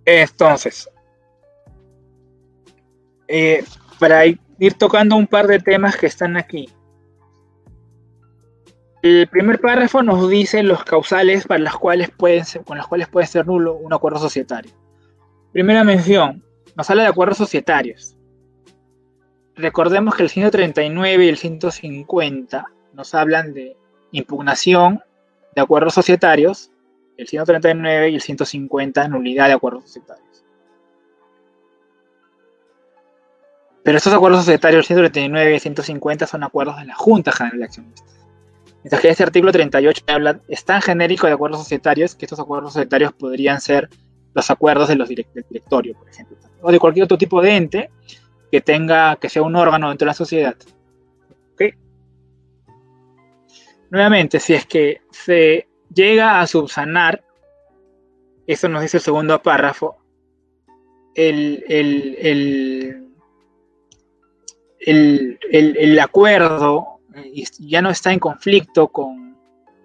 [0.05, 0.89] Entonces,
[3.32, 3.63] eh,
[3.99, 6.67] para ir tocando un par de temas que están aquí.
[9.01, 13.07] El primer párrafo nos dice los causales para las cuales pueden ser, con las cuales
[13.07, 14.71] puede ser nulo un acuerdo societario.
[15.51, 16.43] Primera mención,
[16.75, 18.15] nos habla de acuerdos societarios.
[19.55, 23.75] Recordemos que el 139 y el 150 nos hablan de
[24.11, 25.01] impugnación
[25.55, 26.69] de acuerdos societarios
[27.17, 30.30] el 139 y el 150 nulidad de acuerdos societarios.
[33.84, 37.59] Pero estos acuerdos societarios, el 139 y el 150, son acuerdos de la Junta General
[37.59, 38.19] de Accionistas.
[38.84, 42.73] Mientras que este artículo 38 habla, es tan genérico de acuerdos societarios que estos acuerdos
[42.73, 43.89] societarios podrían ser
[44.34, 47.89] los acuerdos de los del directorio, por ejemplo, o de cualquier otro tipo de ente
[48.51, 50.55] que tenga, que sea un órgano dentro de la sociedad.
[53.91, 57.25] Nuevamente, si es que se llega a subsanar,
[58.47, 59.97] eso nos dice el segundo párrafo,
[61.13, 63.00] el, el,
[65.99, 69.38] acuerdo eh, ya no está en conflicto con,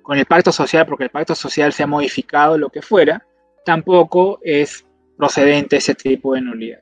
[0.02, 3.26] con, el pacto social, porque el pacto social se ha modificado, lo que fuera,
[3.64, 4.86] tampoco es
[5.16, 6.80] procedente ese tipo de nulidad.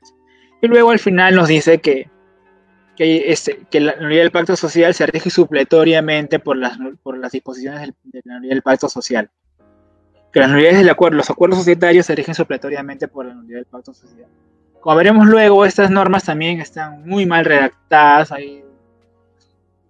[0.61, 2.09] Y luego al final nos dice que
[2.95, 7.31] que, este, que la nulidad del pacto social se rige supletoriamente por las, por las
[7.31, 9.29] disposiciones de la nulidad del pacto social.
[10.31, 13.65] Que las nulidades del acuerdo, los acuerdos societarios se rigen supletoriamente por la nulidad del
[13.65, 14.27] pacto social.
[14.85, 18.63] Como veremos luego, estas normas también están muy mal redactadas, hay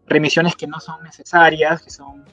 [0.07, 2.23] remisiones que no son necesarias, que son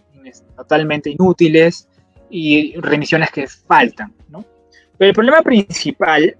[0.54, 1.88] totalmente inútiles
[2.30, 4.14] y remisiones que faltan.
[4.28, 4.44] ¿no?
[4.96, 6.36] Pero el problema principal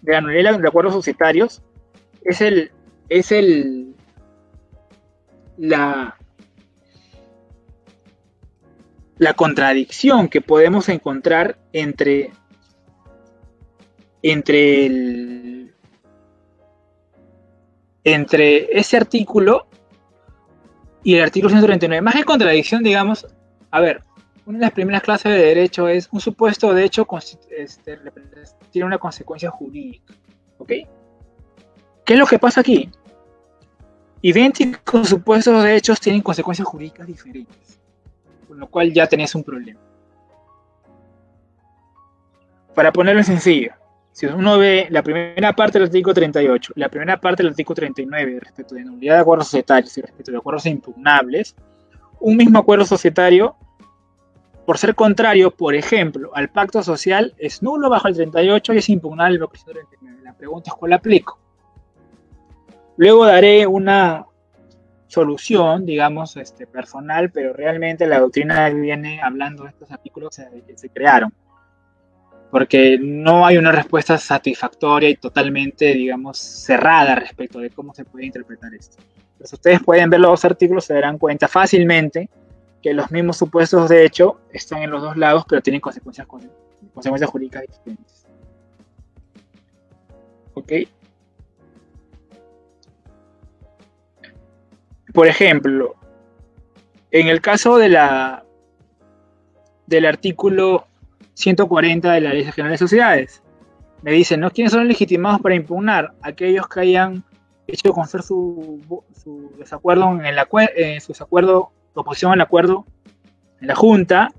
[0.00, 1.60] de la nulidad de acuerdos societarios
[2.22, 2.70] es el
[3.08, 3.96] es el
[5.56, 6.16] la,
[9.18, 12.30] la contradicción que podemos encontrar entre
[14.22, 15.33] entre el,
[18.04, 19.66] entre ese artículo
[21.02, 22.02] y el artículo 139.
[22.02, 23.26] Más que contradicción, digamos,
[23.70, 24.02] a ver,
[24.46, 27.06] una de las primeras clases de derecho es un supuesto de hecho
[27.56, 27.98] este,
[28.70, 30.14] tiene una consecuencia jurídica.
[30.58, 30.68] ¿Ok?
[32.04, 32.90] ¿Qué es lo que pasa aquí?
[34.20, 37.78] Idénticos supuestos de hechos tienen consecuencias jurídicas diferentes,
[38.46, 39.80] con lo cual ya tenés un problema.
[42.74, 43.72] Para ponerlo en sencillo,
[44.14, 48.38] si uno ve la primera parte del artículo 38, la primera parte del artículo 39
[48.38, 51.56] respecto de nulidad de acuerdos societarios y respecto de acuerdos impugnables,
[52.20, 53.56] un mismo acuerdo societario,
[54.66, 58.88] por ser contrario, por ejemplo, al pacto social, es nulo bajo el 38 y es
[58.88, 60.20] impugnable el 39.
[60.22, 61.40] La pregunta es cuál aplico.
[62.96, 64.26] Luego daré una
[65.08, 70.36] solución, digamos, este, personal, pero realmente la doctrina viene hablando de estos artículos
[70.68, 71.34] que se crearon.
[72.54, 78.26] Porque no hay una respuesta satisfactoria y totalmente, digamos, cerrada respecto de cómo se puede
[78.26, 79.02] interpretar esto.
[79.36, 82.30] Pues ustedes pueden ver los dos artículos, se darán cuenta fácilmente
[82.80, 87.28] que los mismos supuestos de hecho están en los dos lados, pero tienen consecuencias, consecuencias
[87.28, 88.24] jurídicas diferentes.
[90.54, 90.72] ¿Ok?
[95.12, 95.96] Por ejemplo,
[97.10, 98.44] en el caso de la,
[99.88, 100.86] del artículo
[101.34, 103.42] 140 de la Ley General de Sociedades,
[104.02, 104.50] me dicen, ¿no?
[104.50, 106.14] ¿Quiénes son legitimados para impugnar?
[106.22, 107.24] Aquellos que hayan
[107.66, 108.80] hecho conocer su,
[109.22, 110.38] su desacuerdo en el
[110.76, 112.84] eh, su desacuerdo, oposición al acuerdo
[113.60, 114.32] en la Junta,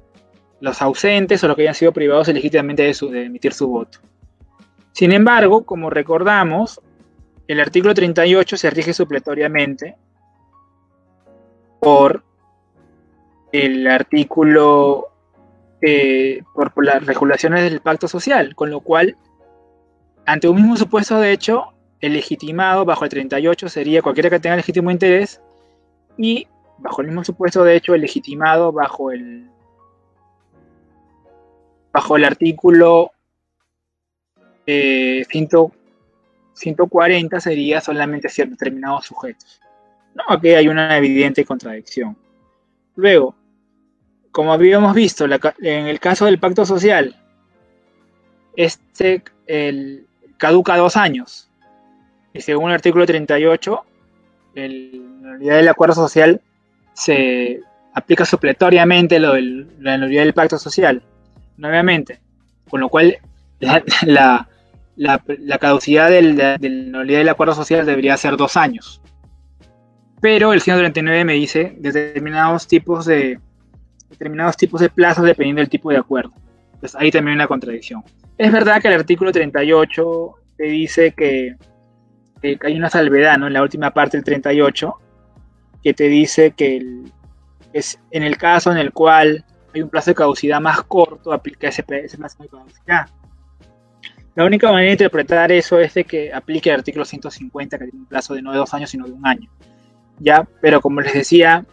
[0.60, 4.00] los ausentes o los que hayan sido privados legítimamente de, de emitir su voto.
[4.91, 6.80] Sin embargo, como recordamos,
[7.48, 9.96] el artículo 38 se rige supletoriamente
[11.80, 12.24] por
[13.52, 15.10] el artículo,
[15.82, 19.17] eh, por, las regulaciones del pacto social, con lo cual,
[20.26, 24.55] ante un mismo supuesto de hecho, el legitimado bajo el 38 sería cualquiera que tenga
[24.55, 25.41] legítimo interés
[26.17, 26.47] y
[26.78, 29.49] bajo el mismo supuesto de hecho el legitimado bajo el
[31.91, 33.11] bajo el artículo
[34.65, 39.61] 140 eh, sería solamente ciertos determinados sujetos.
[40.13, 42.17] No, aquí hay una evidente contradicción.
[42.95, 43.36] Luego,
[44.36, 47.15] como habíamos visto en el caso del pacto social,
[48.57, 51.49] este el, caduca dos años.
[52.33, 53.86] Y según el artículo 38,
[54.55, 56.41] el, la del acuerdo social
[56.91, 57.61] se
[57.93, 61.01] aplica supletoriamente lo del, la unidad del pacto social,
[61.55, 62.19] nuevamente.
[62.69, 63.19] Con lo cual,
[63.61, 64.49] la,
[65.61, 69.01] caducidad del, de, la unidad del acuerdo social debería ser dos años.
[70.19, 73.39] Pero el 139 me dice determinados tipos de
[74.10, 76.34] determinados tipos de plazos dependiendo del tipo de acuerdo.
[76.74, 78.03] Entonces ahí también hay una contradicción.
[78.38, 81.56] Es verdad que el artículo 38 te dice que,
[82.41, 83.47] hay una salvedad, ¿no?
[83.47, 84.93] En la última parte del 38,
[85.84, 87.03] que te dice que
[87.74, 89.43] es en el caso en el cual
[89.74, 93.08] hay un plazo de caducidad más corto, aplica ese, ese plazo de caducidad.
[94.36, 97.99] La única manera de interpretar eso es de que aplique el artículo 150, que tiene
[97.99, 99.49] un plazo de no de dos años, sino de un año.
[100.20, 100.47] ¿Ya?
[100.62, 101.66] Pero como les decía,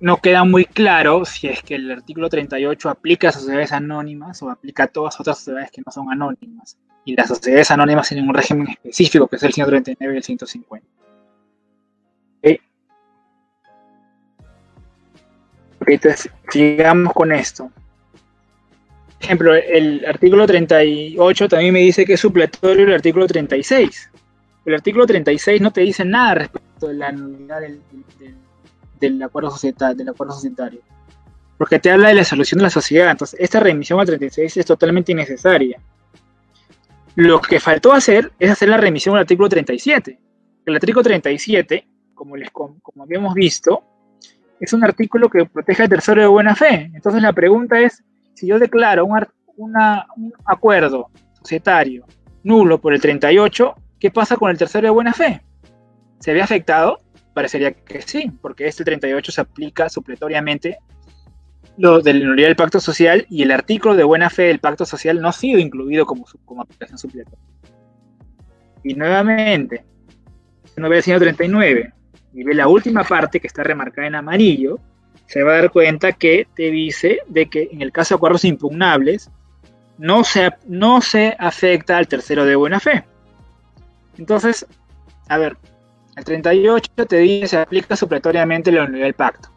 [0.00, 4.50] no queda muy claro si es que el artículo 38 aplica a sociedades anónimas o
[4.50, 6.78] aplica a todas otras sociedades que no son anónimas.
[7.04, 10.86] Y las sociedades anónimas tienen un régimen específico, que es el 139 y el 150.
[15.86, 17.70] entonces, sigamos con esto.
[19.14, 24.10] Por ejemplo, el artículo 38 también me dice que es supletorio el artículo 36.
[24.66, 27.80] El artículo 36 no te dice nada respecto de la anulidad del
[28.18, 28.34] del
[29.22, 30.80] acuerdo, societario, del acuerdo societario.
[31.56, 33.10] Porque te habla de la solución de la sociedad.
[33.10, 35.80] Entonces, esta remisión al 36 es totalmente innecesaria.
[37.16, 40.18] Lo que faltó hacer es hacer la remisión al artículo 37.
[40.66, 43.82] El artículo 37, como, les, como habíamos visto,
[44.60, 46.90] es un artículo que protege al tercero de buena fe.
[46.94, 49.26] Entonces, la pregunta es: si yo declaro un,
[49.56, 52.06] un acuerdo societario
[52.44, 55.42] nulo por el 38, ¿qué pasa con el tercero de buena fe?
[56.20, 57.00] ¿Se ve afectado?
[57.38, 60.78] Parecería que sí, porque este 38 se aplica supletoriamente
[61.76, 64.84] lo de la nulidad del pacto social y el artículo de buena fe del pacto
[64.84, 67.38] social no ha sido incluido como, como aplicación supletoria.
[68.82, 69.84] Y nuevamente,
[70.76, 71.92] uno ve el 139
[72.34, 74.80] y ve la última parte que está remarcada en amarillo,
[75.26, 78.44] se va a dar cuenta que te dice de que en el caso de acuerdos
[78.44, 79.30] impugnables
[79.96, 83.04] no se, no se afecta al tercero de buena fe.
[84.18, 84.66] Entonces,
[85.28, 85.56] a ver,
[86.18, 89.50] el 38 te dice se aplica supletoriamente unidad del pacto,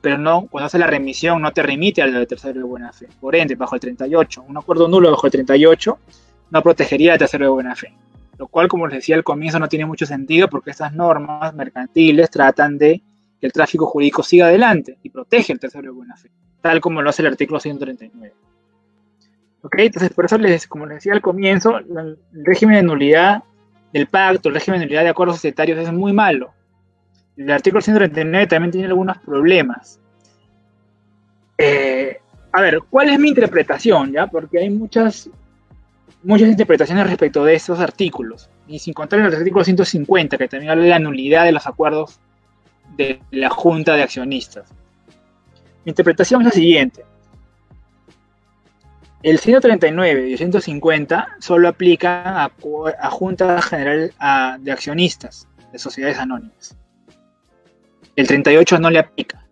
[0.00, 3.08] pero no, cuando hace la remisión no te remite al tercero de buena fe.
[3.20, 5.98] Por ende, bajo el 38, un acuerdo nulo bajo el 38
[6.50, 7.94] no protegería al tercero de buena fe.
[8.38, 12.30] Lo cual, como les decía al comienzo, no tiene mucho sentido porque estas normas mercantiles
[12.30, 13.02] tratan de
[13.40, 17.00] que el tráfico jurídico siga adelante y protege el tercero de buena fe, tal como
[17.00, 18.34] lo hace el artículo 139.
[19.62, 19.74] ¿Ok?
[19.78, 23.44] Entonces, por eso, les, como les decía al comienzo, el régimen de nulidad
[23.92, 26.52] del pacto, el régimen de unidad de acuerdos societarios es muy malo.
[27.36, 30.00] El artículo 139 también tiene algunos problemas.
[31.58, 32.18] Eh,
[32.52, 34.12] a ver, ¿cuál es mi interpretación?
[34.12, 34.26] ¿ya?
[34.26, 35.30] Porque hay muchas,
[36.22, 38.50] muchas interpretaciones respecto de estos artículos.
[38.68, 42.20] Y sin contar el artículo 150, que también habla de la nulidad de los acuerdos
[42.96, 44.70] de la Junta de Accionistas.
[45.84, 47.04] Mi interpretación es la siguiente.
[49.22, 52.50] El 139 y el 150 solo aplican a,
[53.10, 54.12] Junta General
[54.60, 56.76] de Accionistas de Sociedades Anónimas.
[58.16, 59.46] El 38 no le aplica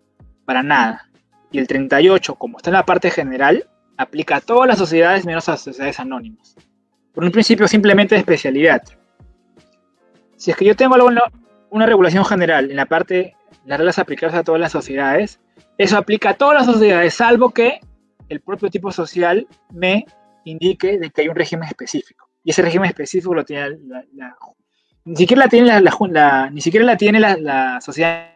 [0.45, 1.09] para nada.
[1.51, 3.67] Y el 38, como está en la parte general,
[3.97, 6.55] aplica a todas las sociedades menos a sociedades anónimas.
[7.13, 8.81] Por un principio simplemente de especialidad.
[10.35, 11.21] Si es que yo tengo alguna,
[11.69, 15.39] una regulación general en la parte, las reglas aplicadas a todas las sociedades,
[15.77, 17.79] eso aplica a todas las sociedades, salvo que
[18.31, 20.05] el propio tipo social me
[20.45, 22.29] indique de que hay un régimen específico.
[22.43, 23.77] Y ese régimen específico lo tiene
[24.13, 24.35] la,
[25.03, 28.31] ni siquiera la tiene la, ni siquiera la tiene la, sociedad,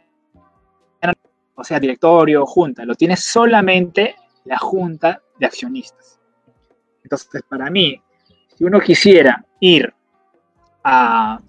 [1.56, 6.20] o sea, directorio, junta, lo tiene solamente la junta de accionistas.
[7.04, 8.02] Entonces, para mí,
[8.58, 9.94] si uno quisiera ir
[10.84, 11.40] a,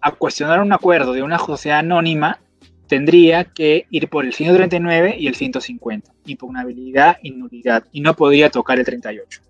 [0.00, 2.38] a cuestionar un acuerdo de una sociedad anónima,
[2.86, 8.50] tendría que ir por el 139 y el 150, impugnabilidad y nulidad, y no podría
[8.50, 9.42] tocar el 38.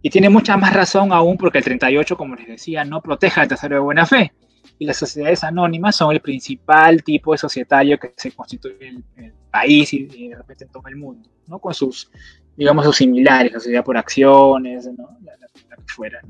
[0.00, 3.48] Y tiene mucha más razón aún porque el 38, como les decía, no protege al
[3.48, 4.32] tercero de buena fe.
[4.78, 9.32] Y las sociedades anónimas son el principal tipo de societario que se constituye en el
[9.50, 11.58] país y, de repente en todo el mundo, ¿no?
[11.58, 12.10] Con sus,
[12.56, 15.18] digamos, sus similares, la sociedad por acciones, ¿no?
[15.22, 15.32] la,
[15.76, 16.20] que fuera,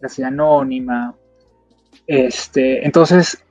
[0.00, 1.14] la sociedad anónima.
[2.06, 3.44] Este, entonces,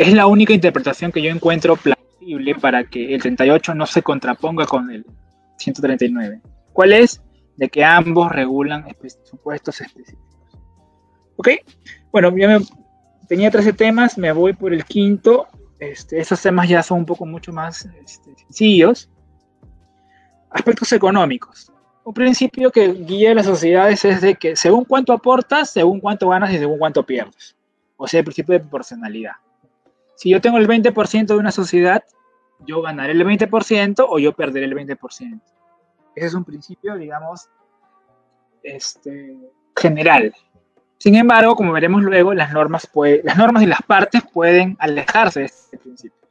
[0.00, 4.64] es la única interpretación que yo encuentro plausible para que el 38 no se contraponga
[4.64, 5.04] con el
[5.58, 6.40] 139.
[6.72, 7.22] ¿Cuál es?
[7.58, 8.86] De que ambos regulan
[9.24, 10.24] supuestos específicos.
[11.36, 11.48] ¿Ok?
[12.10, 12.32] Bueno,
[13.28, 15.48] tenía 13 temas, me voy por el quinto.
[15.78, 19.10] Este, esos temas ya son un poco mucho más este, sencillos.
[20.48, 21.70] Aspectos económicos.
[22.04, 26.54] Un principio que guía las sociedades es de que según cuánto aportas, según cuánto ganas
[26.54, 27.54] y según cuánto pierdes.
[27.98, 29.32] O sea, el principio de proporcionalidad.
[30.20, 32.04] Si yo tengo el 20% de una sociedad,
[32.66, 35.40] yo ganaré el 20% o yo perderé el 20%.
[36.14, 37.48] Ese es un principio, digamos,
[38.62, 39.34] este,
[39.74, 40.34] general.
[40.98, 42.86] Sin embargo, como veremos luego, las normas,
[43.24, 46.28] las normas y las partes pueden alejarse de este principio.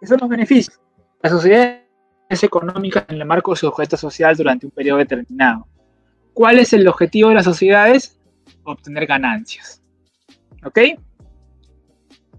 [0.00, 0.80] Esos son los beneficios.
[1.20, 1.82] La sociedad
[2.30, 5.68] es económica en el marco de su objeto social durante un periodo determinado.
[6.32, 8.18] ¿Cuál es el objetivo de las sociedades?
[8.64, 9.82] Obtener ganancias.
[10.64, 10.78] ¿Ok?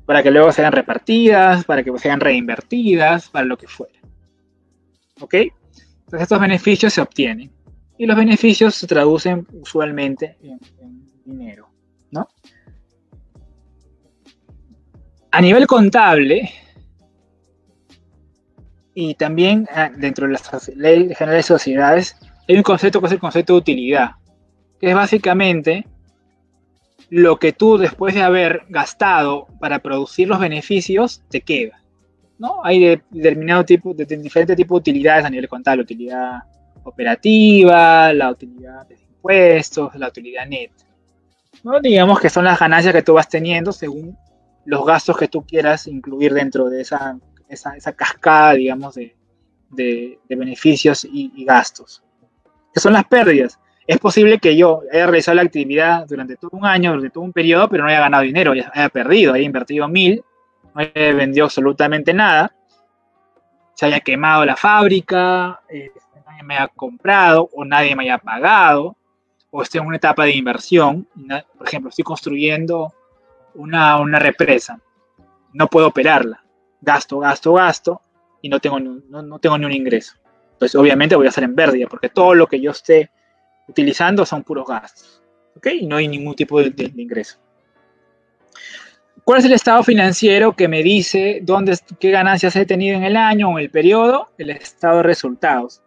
[0.07, 3.99] Para que luego sean repartidas, para que sean reinvertidas, para lo que fuera.
[5.19, 5.35] ¿Ok?
[5.35, 7.51] Entonces estos beneficios se obtienen.
[7.99, 10.59] Y los beneficios se traducen usualmente en
[11.23, 11.67] dinero.
[15.31, 16.49] A nivel contable,
[18.95, 22.15] y también ah, dentro de las leyes generales de sociedades,
[22.47, 24.11] hay un concepto que es el concepto de utilidad,
[24.79, 25.85] que es básicamente
[27.09, 31.81] lo que tú después de haber gastado para producir los beneficios te queda.
[32.37, 32.63] ¿no?
[32.63, 36.43] Hay determinado tipo, de, diferentes tipos de utilidades a nivel contable, utilidad
[36.83, 40.85] operativa, la utilidad de impuestos, la utilidad neta.
[41.63, 41.79] ¿no?
[41.79, 44.17] Digamos que son las ganancias que tú vas teniendo según
[44.65, 49.15] los gastos que tú quieras incluir dentro de esa, esa, cascada, digamos, de,
[49.69, 52.03] de, beneficios y, gastos.
[52.73, 53.59] ¿Qué son las pérdidas?
[53.87, 57.31] Es posible que yo haya realizado la actividad durante todo un año, durante todo un
[57.31, 60.21] periodo, pero no haya ganado dinero, haya perdido, haya invertido mil,
[60.75, 62.53] no haya vendido absolutamente nada,
[63.73, 65.89] se haya quemado la fábrica, eh,
[66.25, 68.97] nadie me haya comprado o nadie me haya pagado,
[69.51, 71.07] o esté en una etapa de inversión,
[71.57, 72.93] por ejemplo, estoy construyendo
[73.55, 74.81] una, una represa,
[75.53, 76.43] no puedo operarla,
[76.81, 78.01] gasto, gasto, gasto,
[78.41, 80.15] y no tengo, no, no tengo ni un ingreso.
[80.59, 83.11] Pues obviamente voy a hacer en pérdida, porque todo lo que yo esté
[83.67, 85.21] utilizando son puros gastos,
[85.55, 85.67] ¿ok?
[85.81, 87.37] Y no hay ningún tipo de, de, ingreso.
[89.23, 93.17] ¿Cuál es el estado financiero que me dice dónde, qué ganancias he tenido en el
[93.17, 94.29] año o en el periodo?
[94.37, 95.81] El estado de resultados.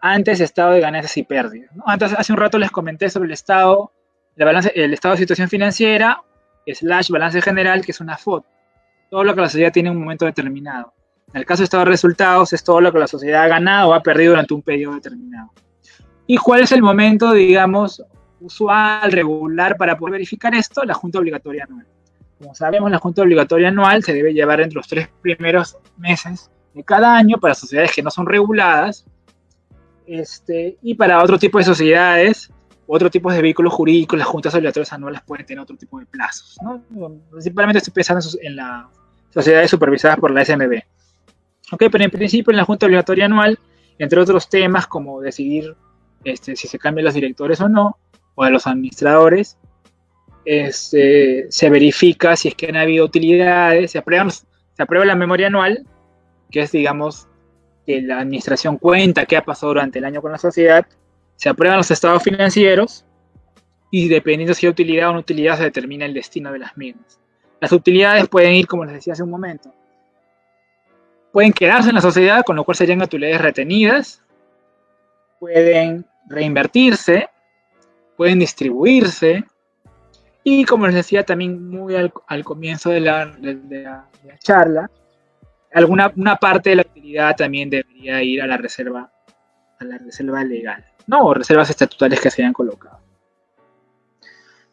[0.00, 1.70] Antes, estado de ganancias y pérdidas.
[1.84, 3.92] Antes, hace un rato les comenté sobre el estado,
[4.36, 6.22] la balance, el estado de situación financiera
[6.74, 8.46] slash balance general, que es una foto.
[9.10, 10.92] Todo lo que la sociedad tiene en un momento determinado.
[11.32, 13.90] En el caso de estado de resultados, es todo lo que la sociedad ha ganado
[13.90, 15.52] o ha perdido durante un periodo determinado.
[16.28, 18.04] ¿Y cuál es el momento, digamos,
[18.40, 20.84] usual, regular para poder verificar esto?
[20.84, 21.86] La junta obligatoria anual.
[22.38, 26.84] Como sabemos, la junta obligatoria anual se debe llevar entre los tres primeros meses de
[26.84, 29.06] cada año para sociedades que no son reguladas
[30.06, 32.52] este, y para otro tipo de sociedades
[32.88, 36.56] otro tipo de vehículos jurídicos, las juntas obligatorias anuales pueden tener otro tipo de plazos.
[36.62, 36.82] ¿no?
[37.30, 38.86] Principalmente estoy pensando en las
[39.32, 40.82] sociedades supervisadas por la SMB.
[41.70, 43.58] Ok, pero en principio en la junta obligatoria anual,
[43.98, 45.76] entre otros temas como decidir
[46.24, 47.98] este, si se cambian los directores o no,
[48.34, 49.58] o de los administradores,
[50.44, 55.48] este, se verifica si es que han habido utilidades, se aprueba, se aprueba la memoria
[55.48, 55.84] anual,
[56.50, 57.28] que es, digamos,
[57.86, 60.86] que la administración cuenta qué ha pasado durante el año con la sociedad,
[61.36, 63.04] se aprueban los estados financieros
[63.90, 67.20] y dependiendo si hay utilidad o no utilidad se determina el destino de las mismas.
[67.60, 69.74] Las utilidades pueden ir, como les decía hace un momento,
[71.32, 74.22] pueden quedarse en la sociedad, con lo cual serían utilidades retenidas,
[75.38, 77.28] pueden reinvertirse,
[78.16, 79.44] pueden distribuirse,
[80.44, 83.34] y como les decía también muy al, comienzo de la,
[84.38, 84.90] charla,
[85.72, 89.12] alguna una parte de la utilidad también debería ir a la reserva,
[89.78, 90.84] a la reserva legal.
[91.08, 91.34] ¿no?
[91.34, 93.00] reservas estatutarias que se hayan colocado.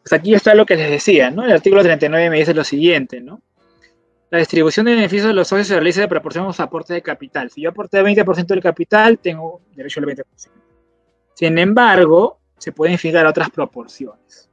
[0.02, 1.44] Pues aquí está lo que les decía, ¿no?
[1.44, 3.42] El artículo 39 me dice lo siguiente, ¿no?
[4.36, 7.02] La distribución de beneficios de los socios se realiza de proporción a los aportes de
[7.02, 7.50] capital.
[7.50, 10.24] Si yo aporté 20% del capital, tengo derecho al 20%.
[11.34, 14.50] Sin embargo, se pueden fijar otras proporciones.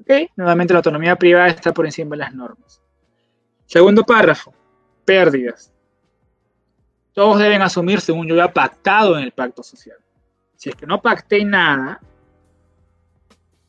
[0.00, 0.30] ¿Ok?
[0.36, 2.82] Nuevamente la autonomía privada está por encima de las normas.
[3.66, 4.52] Segundo párrafo,
[5.04, 5.72] pérdidas.
[7.12, 9.96] Todos deben asumir según yo ya pactado en el pacto social
[10.62, 12.00] si es que no pacté nada,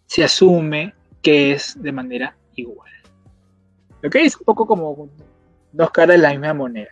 [0.05, 0.93] se asume
[1.23, 2.91] que es de manera igual.
[4.05, 4.15] ¿Ok?
[4.15, 5.09] Es un poco como
[5.71, 6.89] dos caras de la misma moneda.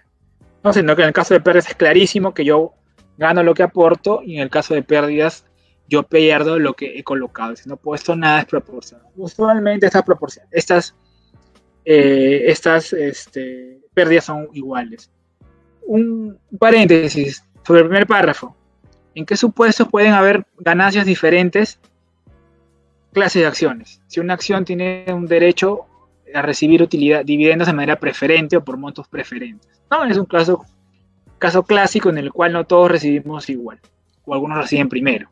[0.63, 2.73] No, sino que en el caso de pérdidas es clarísimo que yo
[3.17, 5.45] gano lo que aporto y en el caso de pérdidas
[5.87, 7.55] yo pierdo lo que he colocado.
[7.55, 9.07] Si no he puesto nada es proporcional.
[9.15, 10.95] Usualmente estas proporciones, estas,
[11.83, 15.11] eh, estas este, pérdidas son iguales.
[15.85, 18.55] Un paréntesis sobre el primer párrafo.
[19.13, 21.79] ¿En qué supuestos pueden haber ganancias diferentes
[23.11, 24.01] clases de acciones?
[24.07, 25.87] Si una acción tiene un derecho
[26.33, 29.81] a recibir utilidad, dividendos de manera preferente o por montos preferentes.
[29.89, 30.03] ¿no?
[30.05, 30.65] Es un caso,
[31.37, 33.79] caso clásico en el cual no todos recibimos igual,
[34.25, 35.29] o algunos reciben primero.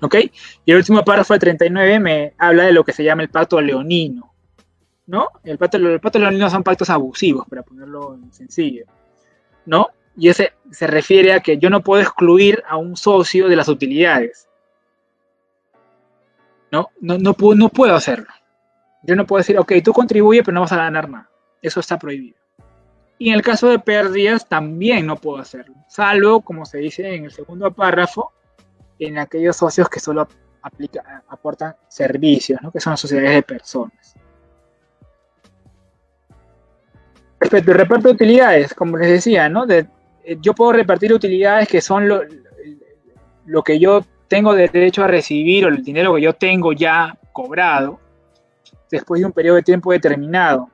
[0.00, 0.16] ¿Ok?
[0.64, 3.60] Y el último párrafo, el 39, me habla de lo que se llama el pacto
[3.60, 4.32] leonino.
[5.06, 5.28] ¿No?
[5.42, 8.84] El pacto, el pacto leonino son pactos abusivos, para ponerlo en sencillo.
[9.66, 9.88] ¿No?
[10.16, 13.68] Y ese se refiere a que yo no puedo excluir a un socio de las
[13.68, 14.48] utilidades.
[16.70, 18.26] No, no, no, no puedo hacerlo.
[19.02, 21.30] Yo no puedo decir, ok, tú contribuyes, pero no vas a ganar nada.
[21.62, 22.36] Eso está prohibido.
[23.18, 25.74] Y en el caso de pérdidas, también no puedo hacerlo.
[25.88, 28.32] Salvo, como se dice en el segundo párrafo,
[28.98, 30.26] en aquellos socios que solo
[30.62, 32.70] aplica, aportan servicios, ¿no?
[32.70, 34.14] que son sociedades de personas.
[37.38, 39.68] Respecto al reparto de utilidades, como les decía, ¿no?
[39.70, 39.86] Eh,
[40.40, 42.22] yo puedo repartir utilidades que son lo,
[43.46, 47.98] lo que yo tengo derecho a recibir o el dinero que yo tengo ya cobrado
[48.90, 50.68] después de un periodo de tiempo determinado.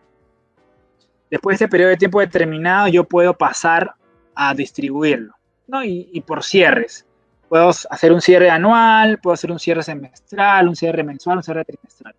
[1.30, 3.94] Después de ese periodo de tiempo determinado yo puedo pasar
[4.34, 5.34] a distribuirlo,
[5.66, 5.84] ¿no?
[5.84, 7.06] Y, por cierres.
[7.48, 11.64] Puedo hacer un cierre anual, puedo hacer un cierre semestral, un cierre mensual, un cierre
[11.64, 12.14] trimestral.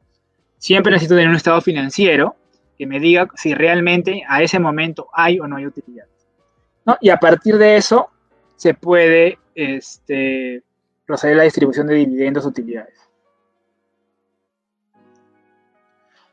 [0.57, 2.35] Siempre necesito tener un estado financiero
[2.77, 6.05] que me diga si realmente a ese momento hay o no hay utilidad.
[6.85, 6.97] ¿no?
[7.01, 8.09] Y a partir de eso
[8.55, 10.63] se puede este,
[11.05, 13.06] proceder a la distribución de dividendos o utilidades.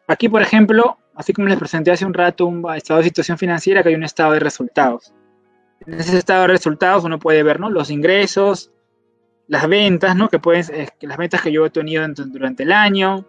[0.07, 3.83] Aquí, por ejemplo, así como les presenté hace un rato un estado de situación financiera,
[3.83, 5.13] que hay un estado de resultados.
[5.87, 7.71] En ese estado de resultados uno puede ver ¿no?
[7.71, 8.71] los ingresos,
[9.49, 10.29] las ventas, ¿no?
[10.29, 13.25] que pueden, las ventas que yo he tenido durante el año,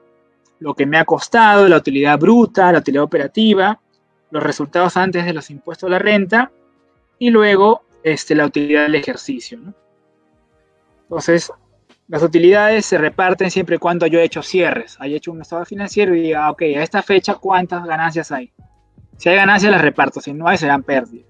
[0.60, 3.80] lo que me ha costado, la utilidad bruta, la utilidad operativa,
[4.32, 6.52] los resultados antes de los impuestos a la renta
[7.20, 9.60] y luego este, la utilidad del ejercicio.
[11.04, 11.52] Entonces,
[12.08, 15.66] las utilidades se reparten siempre y cuando yo he hecho cierres, haya hecho un estado
[15.66, 18.54] financiero y diga, ok, a esta fecha, ¿cuántas ganancias hay?
[19.18, 21.28] Si hay ganancias, las reparto, si no hay, serán pérdidas.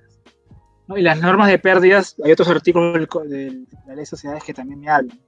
[0.96, 4.80] Y las normas de pérdidas, hay otros artículos de la ley de sociedades que también
[4.80, 5.20] me hablan.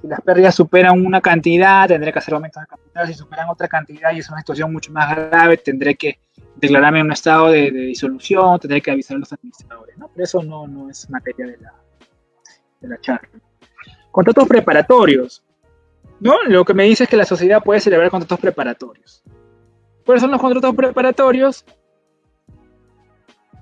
[0.00, 3.06] Si las pérdidas superan una cantidad, tendré que hacer aumentos de capital.
[3.08, 6.20] Si superan otra cantidad y es una situación mucho más grave, tendré que
[6.56, 9.98] declararme en un estado de, disolución, tendré que avisar a los administradores.
[9.98, 10.08] ¿no?
[10.08, 11.74] Pero eso no, no es materia de la,
[12.80, 13.28] de la charla.
[14.10, 15.44] Contratos preparatorios.
[16.20, 16.42] ¿no?
[16.44, 19.22] Lo que me dice es que la sociedad puede celebrar contratos preparatorios.
[20.04, 21.64] ¿Cuáles son los contratos preparatorios?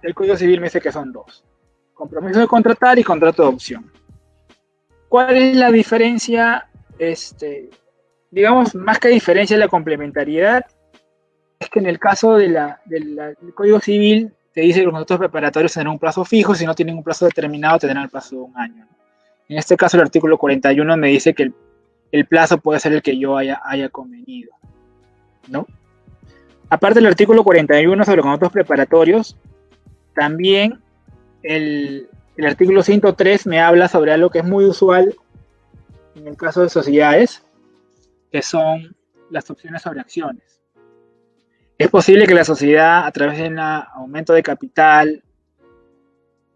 [0.03, 1.44] El Código Civil me dice que son dos.
[1.94, 3.90] Compromiso de contratar y contrato de opción.
[5.09, 6.68] ¿Cuál es la diferencia?
[6.99, 7.70] Este,
[8.30, 10.64] digamos, más que diferencia, la complementariedad
[11.59, 15.18] es que en el caso de la, del Código Civil te dice que los contratos
[15.18, 18.42] preparatorios tendrán un plazo fijo, si no tienen un plazo determinado tendrán el plazo de
[18.42, 18.86] un año.
[19.49, 21.53] En este caso el artículo 41 me dice que
[22.12, 24.53] el, plazo puede ser el que yo haya, convenido.
[25.49, 25.66] ¿no?
[26.68, 29.36] Aparte del artículo 41 sobre contratos preparatorios,
[30.14, 30.80] también
[31.42, 32.09] el,
[32.44, 35.14] artículo 103 me habla sobre algo que es muy usual
[36.16, 37.44] en el caso de sociedades,
[38.32, 38.97] que son
[39.30, 40.61] las opciones sobre acciones.
[41.78, 45.22] Es posible que la sociedad, a través de un aumento de capital,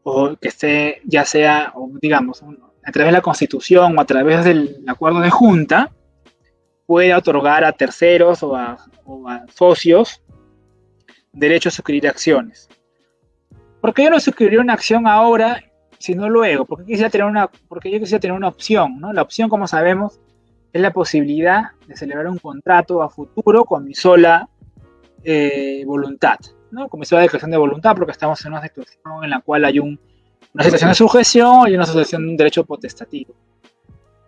[0.02, 2.42] o que esté, ya sea, digamos,
[2.84, 5.92] a través de la constitución o a través del acuerdo de junta,
[6.86, 8.78] pueda otorgar a terceros o a,
[9.54, 10.22] socios
[11.32, 12.68] derecho a suscribir acciones.
[13.80, 15.62] ¿Por qué yo no suscribiría una acción ahora
[15.98, 19.12] si no luego, porque quisiera tener una, porque yo quisiera tener una opción, ¿no?
[19.12, 20.18] La opción, como sabemos,
[20.72, 24.48] es la posibilidad de celebrar un contrato a futuro con mi sola
[25.22, 26.38] eh, voluntad,
[26.70, 26.88] ¿no?
[26.88, 29.78] Con mi sola declaración de voluntad, porque estamos en una situación en la cual hay
[30.54, 33.34] una situación de sujeción y una situación de un derecho potestativo,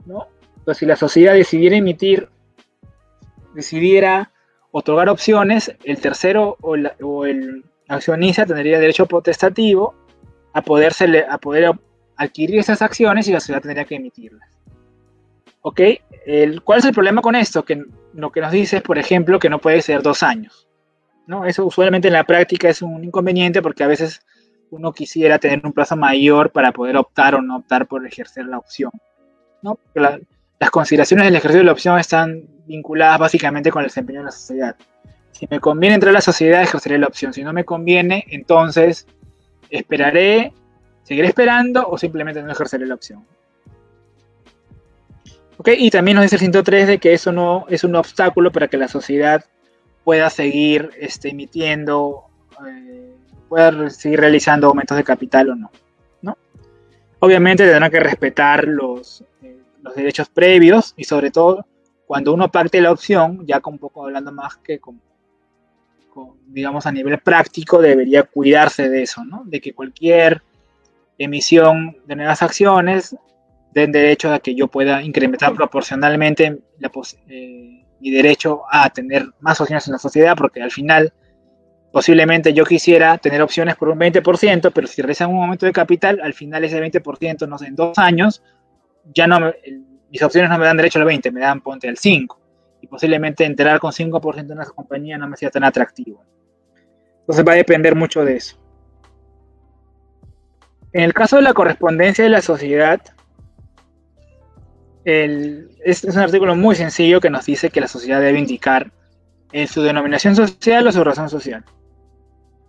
[0.06, 0.28] ¿no?
[0.58, 2.28] Entonces, si la sociedad decidiera emitir,
[3.54, 4.32] decidiera
[4.70, 9.94] otorgar opciones, el tercero o, o el accionista tendría derecho potestativo
[10.52, 11.72] a, poderse, a poder
[12.16, 14.48] adquirir esas acciones y la sociedad tendría que emitirlas.
[15.62, 15.80] ¿Ok?
[16.26, 17.64] El, ¿Cuál es el problema con esto?
[17.64, 17.82] Que
[18.14, 20.68] lo que nos dice es, por ejemplo, que no puede ser dos años.
[21.26, 21.44] ¿no?
[21.44, 24.22] Eso usualmente en la práctica es un inconveniente porque a veces
[24.72, 28.58] uno quisiera tener un plazo mayor para poder optar o no optar por ejercer la
[28.58, 28.90] opción.
[29.60, 29.78] ¿no?
[29.94, 34.32] las consideraciones del ejercicio de la opción están vinculadas básicamente con el desempeño de la
[34.32, 34.76] sociedad.
[35.32, 37.32] Si me conviene entrar a la sociedad, ejerceré la opción.
[37.32, 39.06] Si no me conviene, entonces
[39.70, 40.52] esperaré,
[41.02, 43.24] seguiré esperando o simplemente no ejerceré la opción.
[45.58, 45.68] ¿Ok?
[45.76, 48.76] Y también nos dice el 103 de que eso no es un obstáculo para que
[48.78, 49.44] la sociedad
[50.04, 52.24] pueda seguir este, emitiendo,
[52.66, 52.91] eh,
[53.52, 55.70] pueda seguir realizando aumentos de capital o no.
[56.22, 56.38] ¿no?
[57.18, 61.66] Obviamente tendrán que respetar los, eh, los derechos previos y sobre todo
[62.06, 65.00] cuando uno parte la opción, ya con un poco hablando más que como
[66.46, 69.42] digamos, a nivel práctico debería cuidarse de eso, ¿no?
[69.44, 70.40] De que cualquier
[71.18, 73.14] emisión de nuevas acciones
[73.74, 76.58] den derecho a que yo pueda incrementar proporcionalmente
[77.28, 81.12] eh, mi derecho a tener más opciones en la sociedad, porque al final
[81.92, 86.20] posiblemente yo quisiera tener opciones por un 20%, pero si realizan un aumento de capital,
[86.22, 88.42] al final ese 20%, no sé, en dos años,
[89.14, 89.52] ya no
[90.10, 92.38] mis opciones no me dan derecho al 20, me dan ponte al 5.
[92.82, 96.22] Y posiblemente entrar con 5% en una compañía no me sea tan atractivo.
[97.20, 98.58] Entonces va a depender mucho de eso.
[100.92, 103.00] En el caso de la correspondencia de la sociedad,
[105.04, 108.92] este es un artículo muy sencillo que nos dice que la sociedad debe indicar
[109.52, 111.64] en su denominación social o su razón social.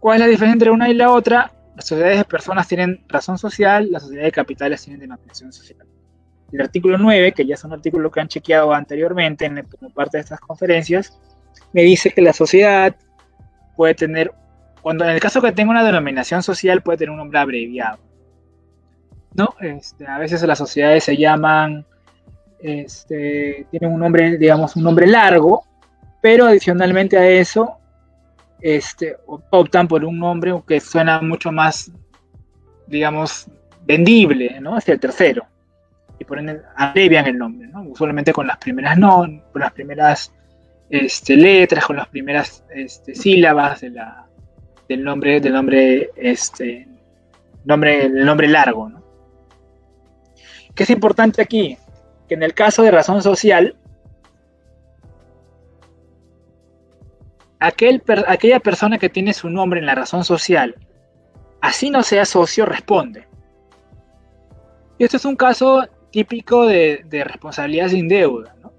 [0.04, 1.50] ¿Cuál es la diferencia entre una y la otra?
[1.78, 5.88] Las sociedades de personas tienen razón social, las sociedades de capitales tienen denominación social.
[6.52, 10.18] El artículo 9, que ya es un artículo que han chequeado anteriormente en, como parte
[10.18, 11.18] de estas conferencias,
[11.72, 12.94] me dice que la sociedad
[13.78, 14.34] puede tener,
[14.82, 18.00] cuando en el caso que tenga una denominación social, puede tener un nombre abreviado.
[19.34, 19.56] ¿no?
[19.62, 21.86] Este, a veces las sociedades se llaman,
[22.60, 25.64] este, tienen un nombre, digamos, un nombre largo,
[26.22, 27.80] pero adicionalmente a eso,
[28.64, 31.92] este, optan por un nombre que suena mucho más,
[32.88, 33.48] digamos,
[33.86, 34.78] vendible, ¿no?
[34.78, 35.46] Es el tercero.
[36.18, 37.84] Y por ende abrevian el nombre, ¿no?
[37.84, 40.32] Usualmente con las primeras no, con las primeras
[40.90, 44.28] este, letras, con las primeras este, sílabas de la,
[44.88, 46.88] del nombre, del nombre, este,
[47.66, 49.04] nombre, el nombre largo, ¿no?
[50.74, 51.78] ¿Qué es importante aquí?
[52.30, 53.76] Que en el caso de razón social,
[57.64, 60.76] aquel, aquella persona que tiene su nombre en la razón social,
[61.62, 63.28] así no sea socio, responde.
[64.98, 68.72] Y esto es un caso típico de, responsabilidad sin deuda, ¿no?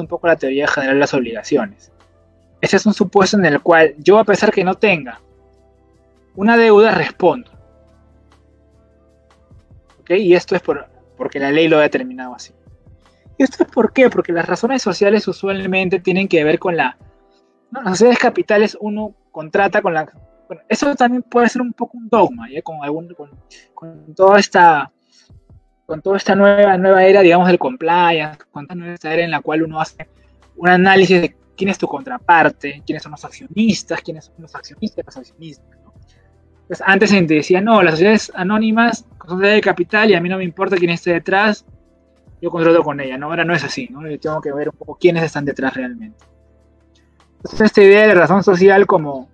[0.00, 1.90] un poco la teoría general de las obligaciones.
[2.60, 5.20] Este es un supuesto en el cual yo, a pesar que no tenga
[6.36, 7.50] una deuda, respondo.
[10.00, 10.10] ¿Ok?
[10.10, 12.52] Y esto es por porque la ley lo ha determinado así.
[13.38, 14.10] ¿Y esto es por qué?
[14.10, 16.96] Porque las razones sociales usualmente tienen que ver con la...
[17.80, 20.10] las sociedades capitales uno contrata con la...
[20.68, 22.62] eso también puede ser un poco un dogma, ¿ya?
[22.62, 23.14] Con, algún,
[24.14, 24.90] toda esta
[25.86, 29.40] con toda esta nueva, nueva era, digamos, del compliance, con esta nueva era en la
[29.40, 30.08] cual uno hace
[30.56, 35.04] un análisis de quién es tu contraparte, quiénes son los accionistas, quiénes son los accionistas,
[35.04, 35.66] los accionistas.
[36.66, 40.38] Pues antes se decía, no, las sociedades anónimas son de capital y a mí no
[40.38, 41.66] me importa quién esté detrás,
[42.40, 43.26] yo controlo con ella, ¿no?
[43.26, 44.08] Ahora no es así, ¿no?
[44.08, 46.24] Yo tengo que ver un poco quiénes están detrás realmente.
[47.44, 49.28] Esta idea de razón social como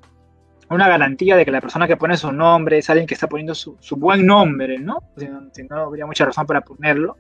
[0.71, 3.55] una garantía de que la persona que pone su nombre es alguien que está poniendo
[3.55, 5.03] su, buen nombre, ¿no?
[5.17, 7.17] Si no, habría mucha razón para ponerlo.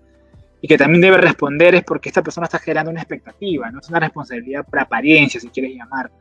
[0.60, 3.80] Y que también debe responder es porque esta persona está generando una expectativa, ¿no?
[3.80, 6.16] Es una responsabilidad por apariencia, si quieres llamarlo.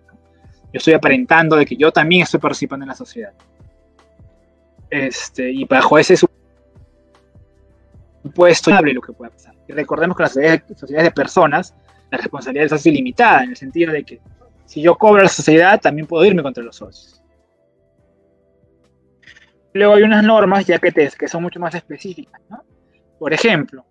[0.74, 3.34] Yo estoy aparentando de que yo también estoy participando en la sociedad.
[4.90, 6.16] Este, y bajo ese
[8.24, 9.56] supuesto lo que pueda pasar.
[9.68, 11.74] Y recordemos que las sociedades, de personas,
[12.12, 14.20] la responsabilidad es ilimitada, en el sentido de que
[14.68, 17.24] si yo cobro a la sociedad, también puedo irme contra los socios.
[19.74, 22.40] Luego hay unas normas ya que, que son mucho más específicas.
[23.18, 23.84] Por ejemplo,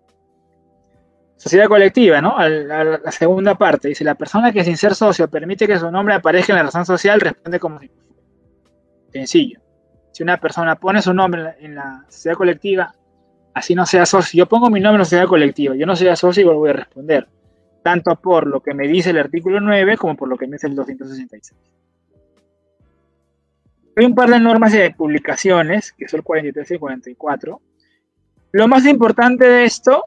[1.35, 2.37] sociedad colectiva, ¿no?
[2.39, 6.53] la segunda parte dice, la persona que sin ser socio permite que su nombre aparezca
[6.53, 7.91] en la razón social responde como si
[9.11, 9.61] Sencillo
[10.17, 12.91] si una persona pone su nombre en la, sociedad colectiva,
[13.53, 16.15] así no sea socio, yo pongo mi nombre en la sociedad colectiva, yo no sea
[16.15, 17.27] socio, igual voy a responder,
[17.87, 20.67] tanto por lo que me dice el artículo 9 como por lo que me dice
[20.67, 21.57] el 266.
[23.95, 27.61] Hay un par de normas de publicaciones, que son el 43 y el 44.
[28.51, 30.03] Lo más importante de esto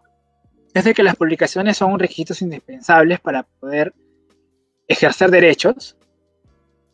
[0.74, 3.94] es de que las publicaciones son requisitos indispensables para poder
[4.86, 5.96] ejercer derechos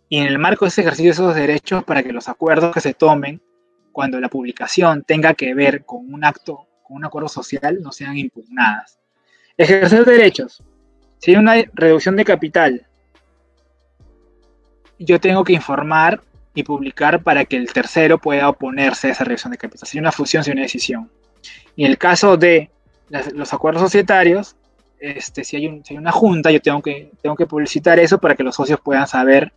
[0.08, 2.80] y en el marco de ese ejercicio de esos derechos para que los acuerdos que
[2.80, 3.42] se tomen
[3.90, 8.16] cuando la publicación tenga que ver con un acto, con un acuerdo social, no sean
[8.16, 9.00] impugnadas.
[9.58, 10.62] Ejercer derechos.
[11.18, 12.86] Si hay una reducción de capital,
[14.98, 16.22] yo tengo que informar
[16.54, 19.88] y publicar para que el tercero pueda oponerse a esa reducción de capital.
[19.88, 21.10] Si hay una fusión, si hay una decisión.
[21.74, 22.70] Y en el caso de
[23.34, 24.56] los acuerdos societarios,
[24.98, 28.42] este, si, hay hay una junta, yo tengo que, tengo que publicitar eso para que
[28.42, 29.52] los socios puedan saber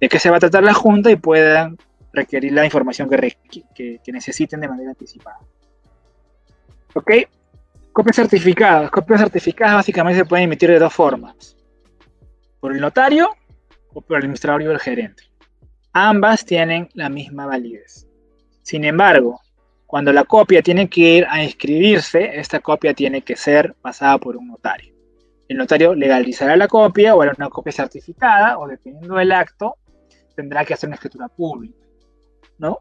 [0.00, 1.76] de qué se va a tratar la Junta y puedan
[2.12, 5.38] requerir la información que, necesiten de manera anticipada.
[6.94, 7.10] ¿Ok?
[7.98, 8.92] Copias certificadas.
[8.92, 11.56] Copias certificadas básicamente se pueden emitir de dos formas.
[12.60, 13.28] Por el notario
[13.92, 15.24] o por el administrador o el gerente.
[15.92, 18.06] Ambas tienen la misma validez.
[18.62, 19.40] Sin embargo,
[19.84, 24.36] cuando la copia tiene que ir a inscribirse, esta copia tiene que ser pasada por
[24.36, 24.94] un notario.
[25.48, 29.74] El notario legalizará la copia o hará una copia certificada o dependiendo del acto,
[30.36, 31.84] tendrá que hacer una escritura pública,
[32.58, 32.78] ¿no?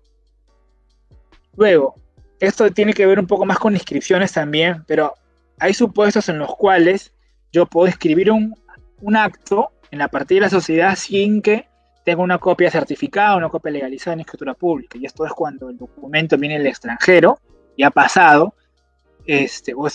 [1.56, 1.96] Luego,
[2.40, 5.14] esto tiene que ver un poco más con inscripciones también, pero
[5.60, 7.14] hay supuestos en los cuales
[7.52, 8.56] yo puedo escribir un,
[9.16, 11.68] acto en la partida de la sociedad sin que
[12.04, 14.98] tenga una copia certificada, una copia legalizada en escritura pública.
[14.98, 17.40] Y esto es cuando el documento viene del extranjero
[17.76, 18.54] y ha pasado,
[19.26, 19.88] este, o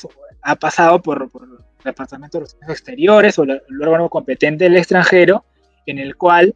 [0.43, 5.45] ha pasado por, el Departamento de Relaciones Exteriores o el órgano competente del extranjero,
[5.86, 6.55] en el cual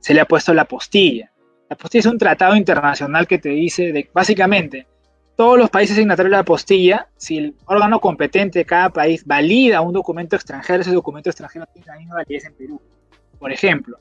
[0.00, 1.32] se le ha puesto la postilla.
[1.70, 4.86] La postilla es un tratado internacional que te dice, de, básicamente,
[5.36, 9.80] todos los países signatarios de la postilla, si el órgano competente de cada país valida
[9.80, 12.80] un documento extranjero, ese documento extranjero tiene la misma validez en Perú.
[13.38, 13.98] Por ejemplo,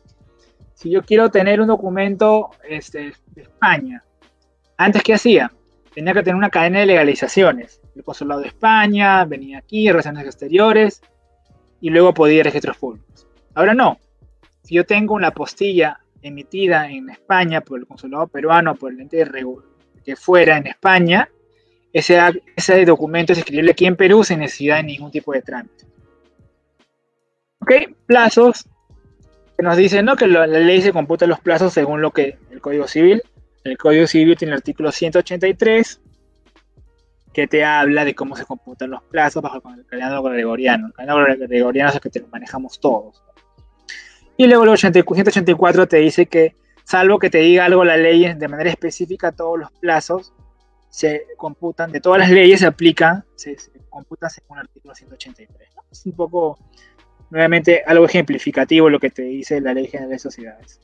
[0.73, 4.03] si yo quiero tener un documento este, de España,
[4.77, 5.51] antes que hacía,
[5.93, 7.81] tenía que tener una cadena de legalizaciones.
[7.95, 11.01] El consulado de España, venía aquí, relaciones exteriores,
[11.81, 13.27] y luego podía ir a registros públicos.
[13.53, 13.99] Ahora no.
[14.63, 19.17] Si yo tengo una postilla emitida en España por el consulado peruano, por el ente
[19.17, 19.25] de
[20.03, 21.29] que fuera en España,
[21.93, 22.19] ese,
[22.55, 25.85] ese documento es escribible aquí en Perú sin necesidad de ningún tipo de trámite.
[27.59, 27.71] Ok,
[28.05, 28.67] plazos.
[29.57, 30.15] Que nos dicen ¿no?
[30.15, 33.21] que la, ley se computa los plazos según lo que el Código Civil.
[33.63, 36.01] El Código Civil tiene el artículo 183
[37.33, 40.87] que te habla de cómo se computan los plazos bajo el calendario gregoriano.
[40.87, 43.23] El calendario gregoriano es el que te lo manejamos todos.
[44.37, 46.55] Y luego el 184 te dice que
[46.91, 50.33] salvo que te diga algo la ley de manera específica, todos los plazos
[50.89, 53.55] se computan, de todas las leyes se aplican, se,
[53.89, 55.69] computan según el artículo 183.
[55.89, 56.57] Es un poco,
[57.29, 60.81] nuevamente, algo ejemplificativo lo que te dice la Ley General de Sociedades.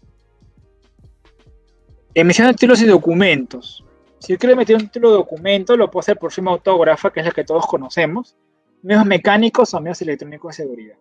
[2.13, 3.83] Emisión de títulos y documentos.
[4.19, 7.19] Si yo quiero emitir un título de documento, lo puedo hacer por firma autógrafa, que
[7.19, 8.37] es la que todos conocemos,
[8.81, 10.95] medios mecánicos o medios electrónicos de seguridad.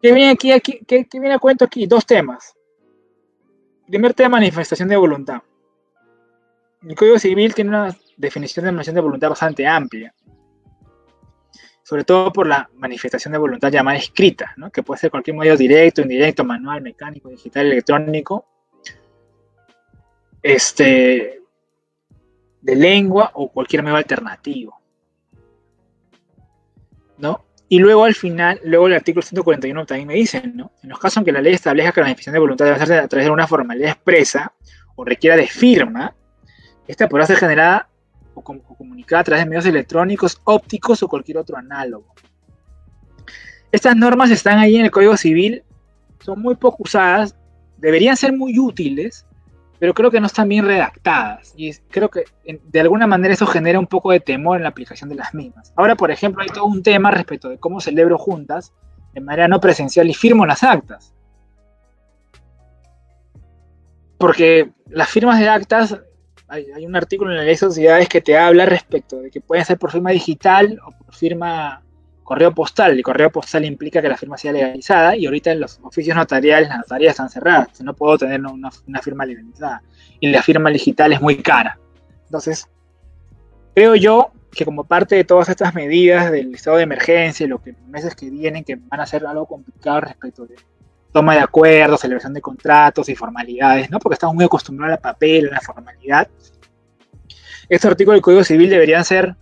[0.00, 0.50] ¿Qué viene aquí?
[0.50, 1.86] aquí ¿Qué viene a cuento aquí?
[1.86, 2.56] Dos temas.
[3.86, 5.42] Primer tema, manifestación de voluntad.
[6.82, 10.12] El Código Civil tiene una definición de manifestación de voluntad bastante amplia,
[11.82, 16.02] sobre todo por la manifestación de voluntad llamada escrita, que puede ser cualquier medio directo,
[16.02, 18.46] indirecto, manual, mecánico, digital, electrónico,
[20.42, 21.42] este,
[22.60, 24.80] de lengua o cualquier medio alternativo.
[27.68, 30.72] Y luego al final, luego el artículo 141 también me dice, ¿no?
[30.82, 32.98] En los casos en que la ley establezca que la manifestación de voluntad debe hacerse
[32.98, 34.52] a través de una formalidad expresa
[34.94, 36.14] o requiera de firma,
[36.86, 37.88] esta podrá ser generada
[38.34, 42.14] o, comunicada a través de medios electrónicos, ópticos o cualquier otro análogo.
[43.72, 45.64] Estas normas están ahí en el Código Civil,
[46.20, 47.36] son muy poco usadas,
[47.78, 49.25] deberían ser muy útiles,
[49.78, 53.78] pero creo que no están bien redactadas y creo que de alguna manera eso genera
[53.78, 55.72] un poco de temor en la aplicación de las mismas.
[55.76, 58.72] Ahora, por ejemplo, hay todo un tema respecto de cómo celebro juntas
[59.12, 61.14] de manera no presencial y firmo las actas.
[64.18, 65.98] Porque las firmas de actas,
[66.48, 69.64] hay, un artículo en la ley de sociedades que te habla respecto de que pueden
[69.64, 71.82] ser por firma digital o por firma
[72.26, 72.92] correo postal.
[72.92, 76.68] El correo postal implica que la firma sea legalizada y ahorita en los oficios notariales
[76.68, 77.80] las notarías están cerradas.
[77.80, 79.80] No puedo tener una, firma legalizada.
[80.18, 81.78] Y la firma digital es muy cara.
[82.24, 82.68] Entonces,
[83.74, 88.16] creo yo que como parte de todas estas medidas del estado de emergencia, los meses
[88.16, 90.56] que vienen, que van a ser algo complicado respecto de
[91.12, 94.00] toma de acuerdos, celebración de contratos y formalidades, ¿no?
[94.00, 96.28] Porque estamos muy acostumbrados al papel, a la formalidad.
[97.68, 99.36] Estos artículos del Código Civil deberían ser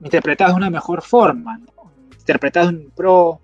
[0.00, 1.90] interpretadas de una mejor forma, ¿no?
[2.18, 3.40] interpretadas pro,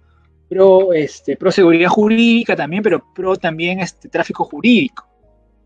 [0.49, 5.07] pro, este, pro seguridad jurídica también, pero pro también este, tráfico jurídico,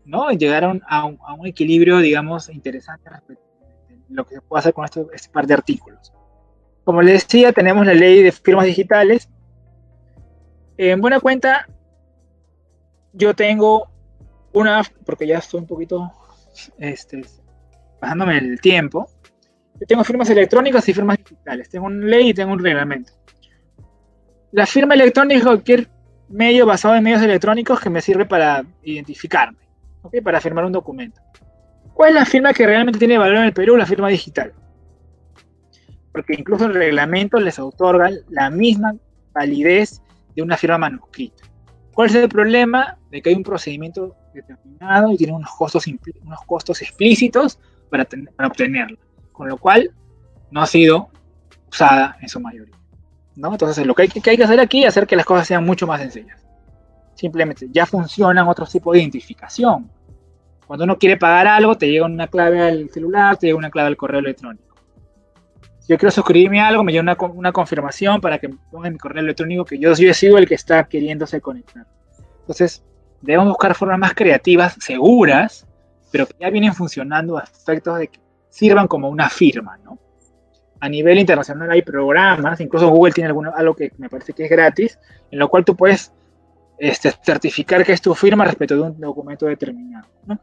[0.05, 0.31] ¿no?
[0.31, 4.73] llegaron a un, a un equilibrio, digamos, interesante respecto a lo que se puede hacer
[4.73, 6.11] con esto, este par de artículos.
[6.83, 9.29] Como les decía, tenemos la ley de firmas digitales.
[10.77, 11.67] En buena cuenta,
[13.13, 13.87] yo tengo
[14.53, 16.11] una, porque ya estoy un poquito
[16.79, 17.23] este,
[18.01, 19.09] bajándome el tiempo,
[19.85, 21.69] tengo firmas electrónicas y firmas digitales.
[21.69, 23.13] Tengo una ley y tengo un reglamento.
[24.51, 25.89] La firma electrónica es cualquier
[26.29, 29.59] medio basado en medios electrónicos que me sirve para identificarme,
[30.23, 31.21] para firmar un documento.
[31.93, 33.75] ¿Cuál es la firma que realmente tiene valor en el Perú?
[33.75, 34.53] La firma digital.
[36.11, 38.95] Porque incluso el reglamento les otorga la misma
[39.33, 40.01] validez
[40.35, 41.43] de una firma manuscrita.
[41.93, 42.97] ¿Cuál es el problema?
[43.09, 47.59] De que hay un procedimiento determinado y tiene unos costos, unos costos explícitos
[47.89, 48.97] para, para obtenerlo
[49.31, 49.91] con lo cual
[50.49, 51.09] no ha sido
[51.69, 52.75] usada en su mayoría.
[53.35, 53.51] ¿no?
[53.51, 56.01] Entonces lo que hay, que hacer aquí es hacer que las cosas sean mucho más
[56.01, 56.45] sencillas.
[57.15, 59.89] Simplemente ya funcionan otros tipos de identificación.
[60.65, 63.87] Cuando uno quiere pagar algo, te llega una clave al celular, te llega una clave
[63.87, 64.75] al correo electrónico.
[65.79, 68.97] Si yo quiero suscribirme a algo, me llega una, una confirmación para que ponga mi
[68.97, 71.85] correo electrónico que yo, yo he sido el que está queriéndose conectar.
[72.41, 72.83] Entonces,
[73.21, 75.67] debemos buscar formas más creativas, seguras,
[76.11, 78.19] pero que ya vienen funcionando a efectos de que
[78.51, 79.97] sirvan como una firma, ¿no?
[80.79, 84.49] A nivel internacional hay programas, incluso Google tiene alguno, algo que me parece que es
[84.49, 84.99] gratis,
[85.31, 86.11] en lo cual tú puedes
[86.77, 90.07] este, certificar que es tu firma respecto de un documento determinado.
[90.25, 90.39] ¿no?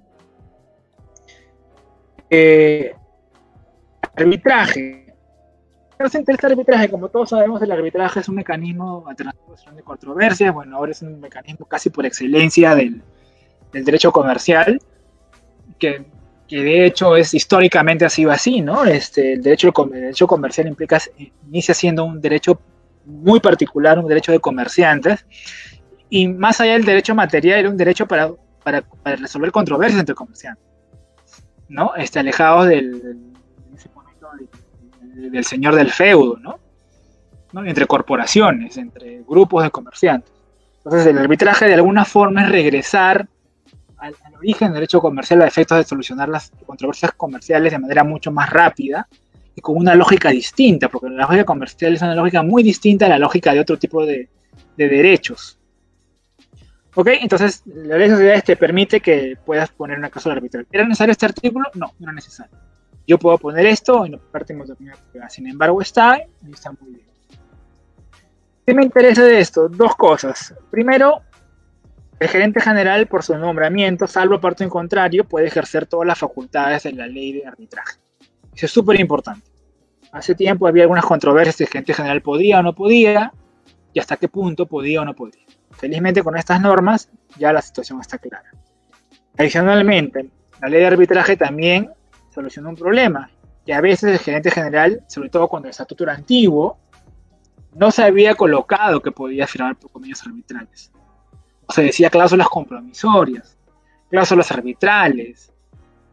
[2.31, 2.95] Eh,
[4.17, 5.15] arbitraje.
[5.99, 10.93] El arbitraje, como todos sabemos, el arbitraje es un mecanismo alternativo de controversias, bueno, ahora
[10.93, 13.03] es un mecanismo casi por excelencia del,
[13.73, 14.81] del derecho comercial,
[15.81, 16.07] que,
[16.49, 18.85] que, de hecho es históricamente ha sido así, ¿no?
[18.85, 20.99] Este, el, derecho, el derecho comercial implica,
[21.47, 22.61] inicia siendo un derecho
[23.05, 25.25] muy particular, un derecho de comerciantes,
[26.11, 28.31] y más allá del derecho material, era un derecho para,
[28.63, 28.83] para,
[29.17, 30.65] resolver controversias entre comerciantes,
[31.69, 31.95] ¿no?
[31.97, 33.19] Este, alejados del, del,
[35.31, 36.59] del señor del feudo, ¿no?
[37.53, 37.65] ¿no?
[37.65, 40.33] Entre corporaciones, entre grupos de comerciantes.
[40.79, 43.29] Entonces, el arbitraje de alguna forma es regresar
[43.99, 48.05] al, al, origen del derecho comercial a efectos de solucionar las controversias comerciales de manera
[48.05, 49.09] mucho más rápida
[49.55, 53.09] y con una lógica distinta, porque la lógica comercial es una lógica muy distinta a
[53.09, 54.29] la lógica de otro tipo de,
[54.77, 55.59] de derechos.
[56.95, 57.09] ¿Ok?
[57.21, 60.67] Entonces, la ley de sociedades te permite que puedas poner una cláusula arbitral.
[60.71, 61.69] ¿Era necesario este artículo?
[61.75, 62.57] No, no era necesario.
[63.07, 64.97] Yo puedo poner esto y no partimos de opinión
[65.29, 67.07] Sin embargo, está y está muy bien.
[68.67, 69.69] ¿Qué me interesa de esto?
[69.69, 70.55] Dos cosas.
[70.71, 71.23] Primero,
[72.21, 76.83] el gerente general, por su nombramiento, salvo parte en contrario, puede ejercer todas las facultades
[76.83, 77.99] de la ley de arbitraje.
[78.55, 79.49] Eso es súper importante.
[80.11, 83.33] Hace tiempo había algunas controversias si el gerente general podía o no podía,
[83.93, 85.45] y hasta qué punto podía o no podía.
[85.71, 88.51] Felizmente con estas normas ya la situación está clara.
[89.37, 90.29] Adicionalmente,
[90.61, 91.93] la ley de arbitraje también
[92.35, 93.31] soluciona un problema,
[93.65, 96.79] que a veces el gerente general, sobre todo cuando el estatuto era antiguo,
[97.77, 100.91] no se había colocado que podía firmar por convenios arbitrales.
[101.69, 103.57] Se decía cláusulas compromisorias,
[104.11, 105.53] cláusulas arbitrales,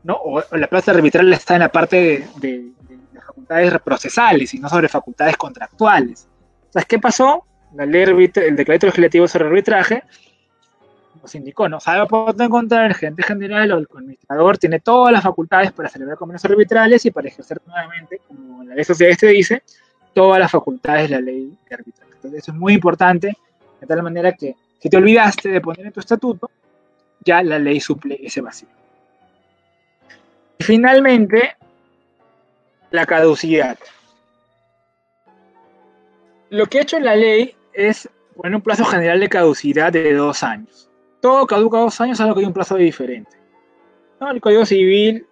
[0.04, 0.16] ¿no?
[0.16, 2.72] O, la cláusula arbitral está en la parte de, de,
[3.12, 6.28] de, facultades procesales y no sobre facultades contractuales.
[6.66, 7.46] Entonces, ¿qué pasó?
[7.76, 10.04] la ley el decreto legislativo sobre arbitraje
[11.22, 15.24] nos indicó, no sabe por encontrar el gerente general o el administrador tiene todas las
[15.24, 19.64] facultades para celebrar convenios arbitrales y para ejercer nuevamente, como la ley social este dice,
[20.14, 22.12] todas las facultades de la ley de arbitraje.
[22.14, 23.36] Entonces eso es muy importante,
[23.82, 24.56] de tal manera que
[24.86, 26.52] si te olvidaste de poner en tu estatuto,
[27.22, 28.70] ya la ley suple ese vacío.
[30.60, 31.58] Y finalmente,
[32.92, 33.80] la caducidad.
[36.52, 40.44] Lo que ha hecho la ley es poner un plazo general de caducidad de dos
[40.44, 40.88] años.
[41.20, 43.36] Todo caduca dos años, algo que hay un plazo diferente.
[44.22, 44.30] ¿No?
[44.30, 45.26] El Código Civil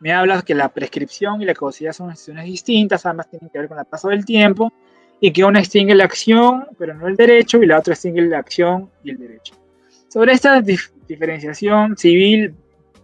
[0.00, 3.68] me habla que la prescripción y la caducidad son decisiones distintas, ambas tienen que ver
[3.68, 4.72] con el paso del tiempo,
[5.20, 8.38] y que una extingue la acción, pero no el derecho, y la otra extingue la
[8.38, 9.54] acción y el derecho.
[10.08, 12.54] Sobre esta dif diferenciación civil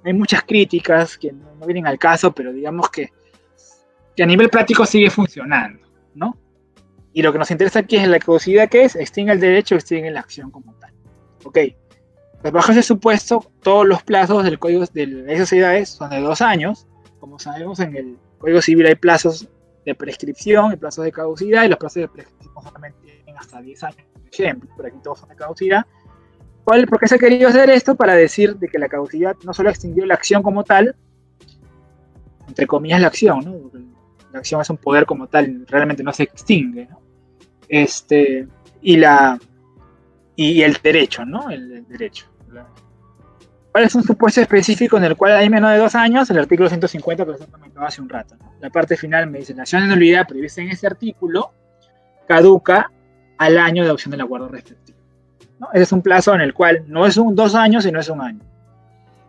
[0.04, 3.10] hay muchas críticas que no, no, vienen al caso, pero digamos que,
[4.16, 6.36] que a nivel práctico sigue funcionando, ¿no?
[7.12, 10.10] Y lo que nos interesa aquí es la caducidad que es, extingue el derecho, extingue
[10.10, 10.92] la acción como tal.
[11.44, 11.58] Ok.
[12.40, 16.40] Pues bajo ese supuesto, todos los plazos del código de las sociedades son de dos
[16.40, 16.86] años.
[17.18, 19.48] Como sabemos, en el Código Civil hay plazos
[19.84, 23.84] de prescripción y plazos de caducidad, y los plazos de prescripción solamente tienen hasta 10
[23.84, 25.86] años, por ejemplo, pero aquí todos son de caducidad.
[26.64, 27.94] ¿Cuál, ¿Por qué se ha querido hacer esto?
[27.94, 30.94] Para decir de que la caducidad no solo extinguió la acción como tal,
[32.46, 33.70] entre comillas la acción, ¿no?
[34.32, 37.00] La acción es un poder como tal, realmente no se extingue, ¿no?
[37.68, 38.46] Este,
[38.82, 39.38] y la
[40.36, 41.50] y el derecho, ¿no?
[41.50, 42.26] El, el derecho.
[43.72, 46.28] ¿Cuál es un supuesto específico en el cual hay menos de dos años?
[46.30, 48.34] El artículo 150 que les comentado hace un rato.
[48.36, 48.52] ¿no?
[48.60, 51.52] La parte final me dice, la acción de nulidad prevista en ese artículo
[52.26, 52.90] caduca
[53.38, 54.98] al año de adopción del acuerdo respectivo.
[55.60, 55.68] ¿no?
[55.72, 58.20] Ese es un plazo en el cual no es un dos años, sino es un
[58.20, 58.40] año.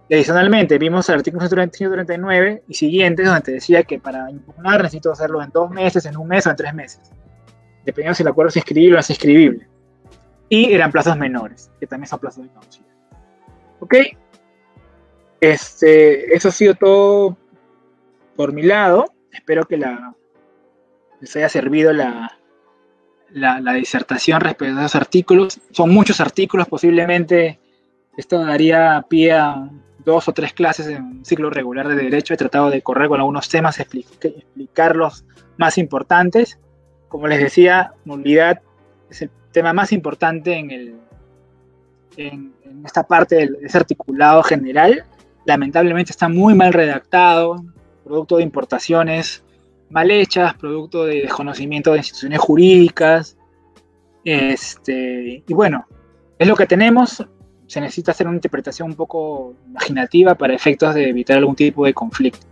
[0.09, 5.11] Y adicionalmente, vimos el artículo 139 y siguientes, donde te decía que para impugnar necesito
[5.11, 7.13] hacerlo en dos meses, en un mes o en tres meses.
[7.85, 9.67] Dependiendo si el acuerdo es inscribible o no es inscribible.
[10.49, 12.87] Y eran plazos menores, que también son plazos de caducidad.
[13.79, 13.95] ¿Ok?
[15.41, 17.35] Este, eso ha sido todo
[18.35, 19.11] por mi lado.
[19.31, 20.13] Espero que la,
[21.19, 22.37] les haya servido la,
[23.31, 25.59] la, disertación respecto a esos artículos.
[25.71, 27.59] Son muchos artículos, posiblemente
[28.17, 29.67] esto daría pie a
[30.05, 32.35] dos o tres clases en un ciclo regular de derecho.
[32.35, 35.25] He tratado de correr con algunos temas, explicar los
[35.57, 36.59] más importantes.
[37.07, 38.61] Como les decía, nulidad
[39.09, 40.95] es el tema más importante en, el,
[42.15, 45.05] en, en esta parte de ese articulado general.
[45.45, 47.63] Lamentablemente está muy mal redactado,
[48.03, 49.43] producto de importaciones
[49.89, 53.37] mal hechas, producto de desconocimiento de instituciones jurídicas.
[54.23, 55.85] Este, y bueno,
[56.39, 57.25] es lo que tenemos
[57.71, 61.93] se necesita hacer una interpretación un poco imaginativa para efectos de evitar algún tipo de
[61.93, 62.45] conflicto.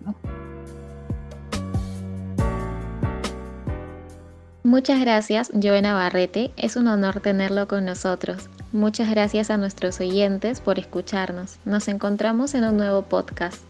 [4.63, 6.51] Muchas gracias, Joe Navarrete.
[6.55, 8.49] Es un honor tenerlo con nosotros.
[8.71, 11.57] Muchas gracias a nuestros oyentes por escucharnos.
[11.65, 13.63] Nos encontramos en un nuevo podcast.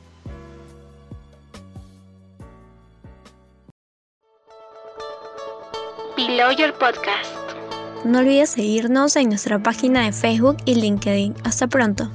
[6.17, 7.33] Below Your Podcast.
[8.03, 11.33] No olvides seguirnos en nuestra página de Facebook y LinkedIn.
[11.45, 12.09] Hasta pronto.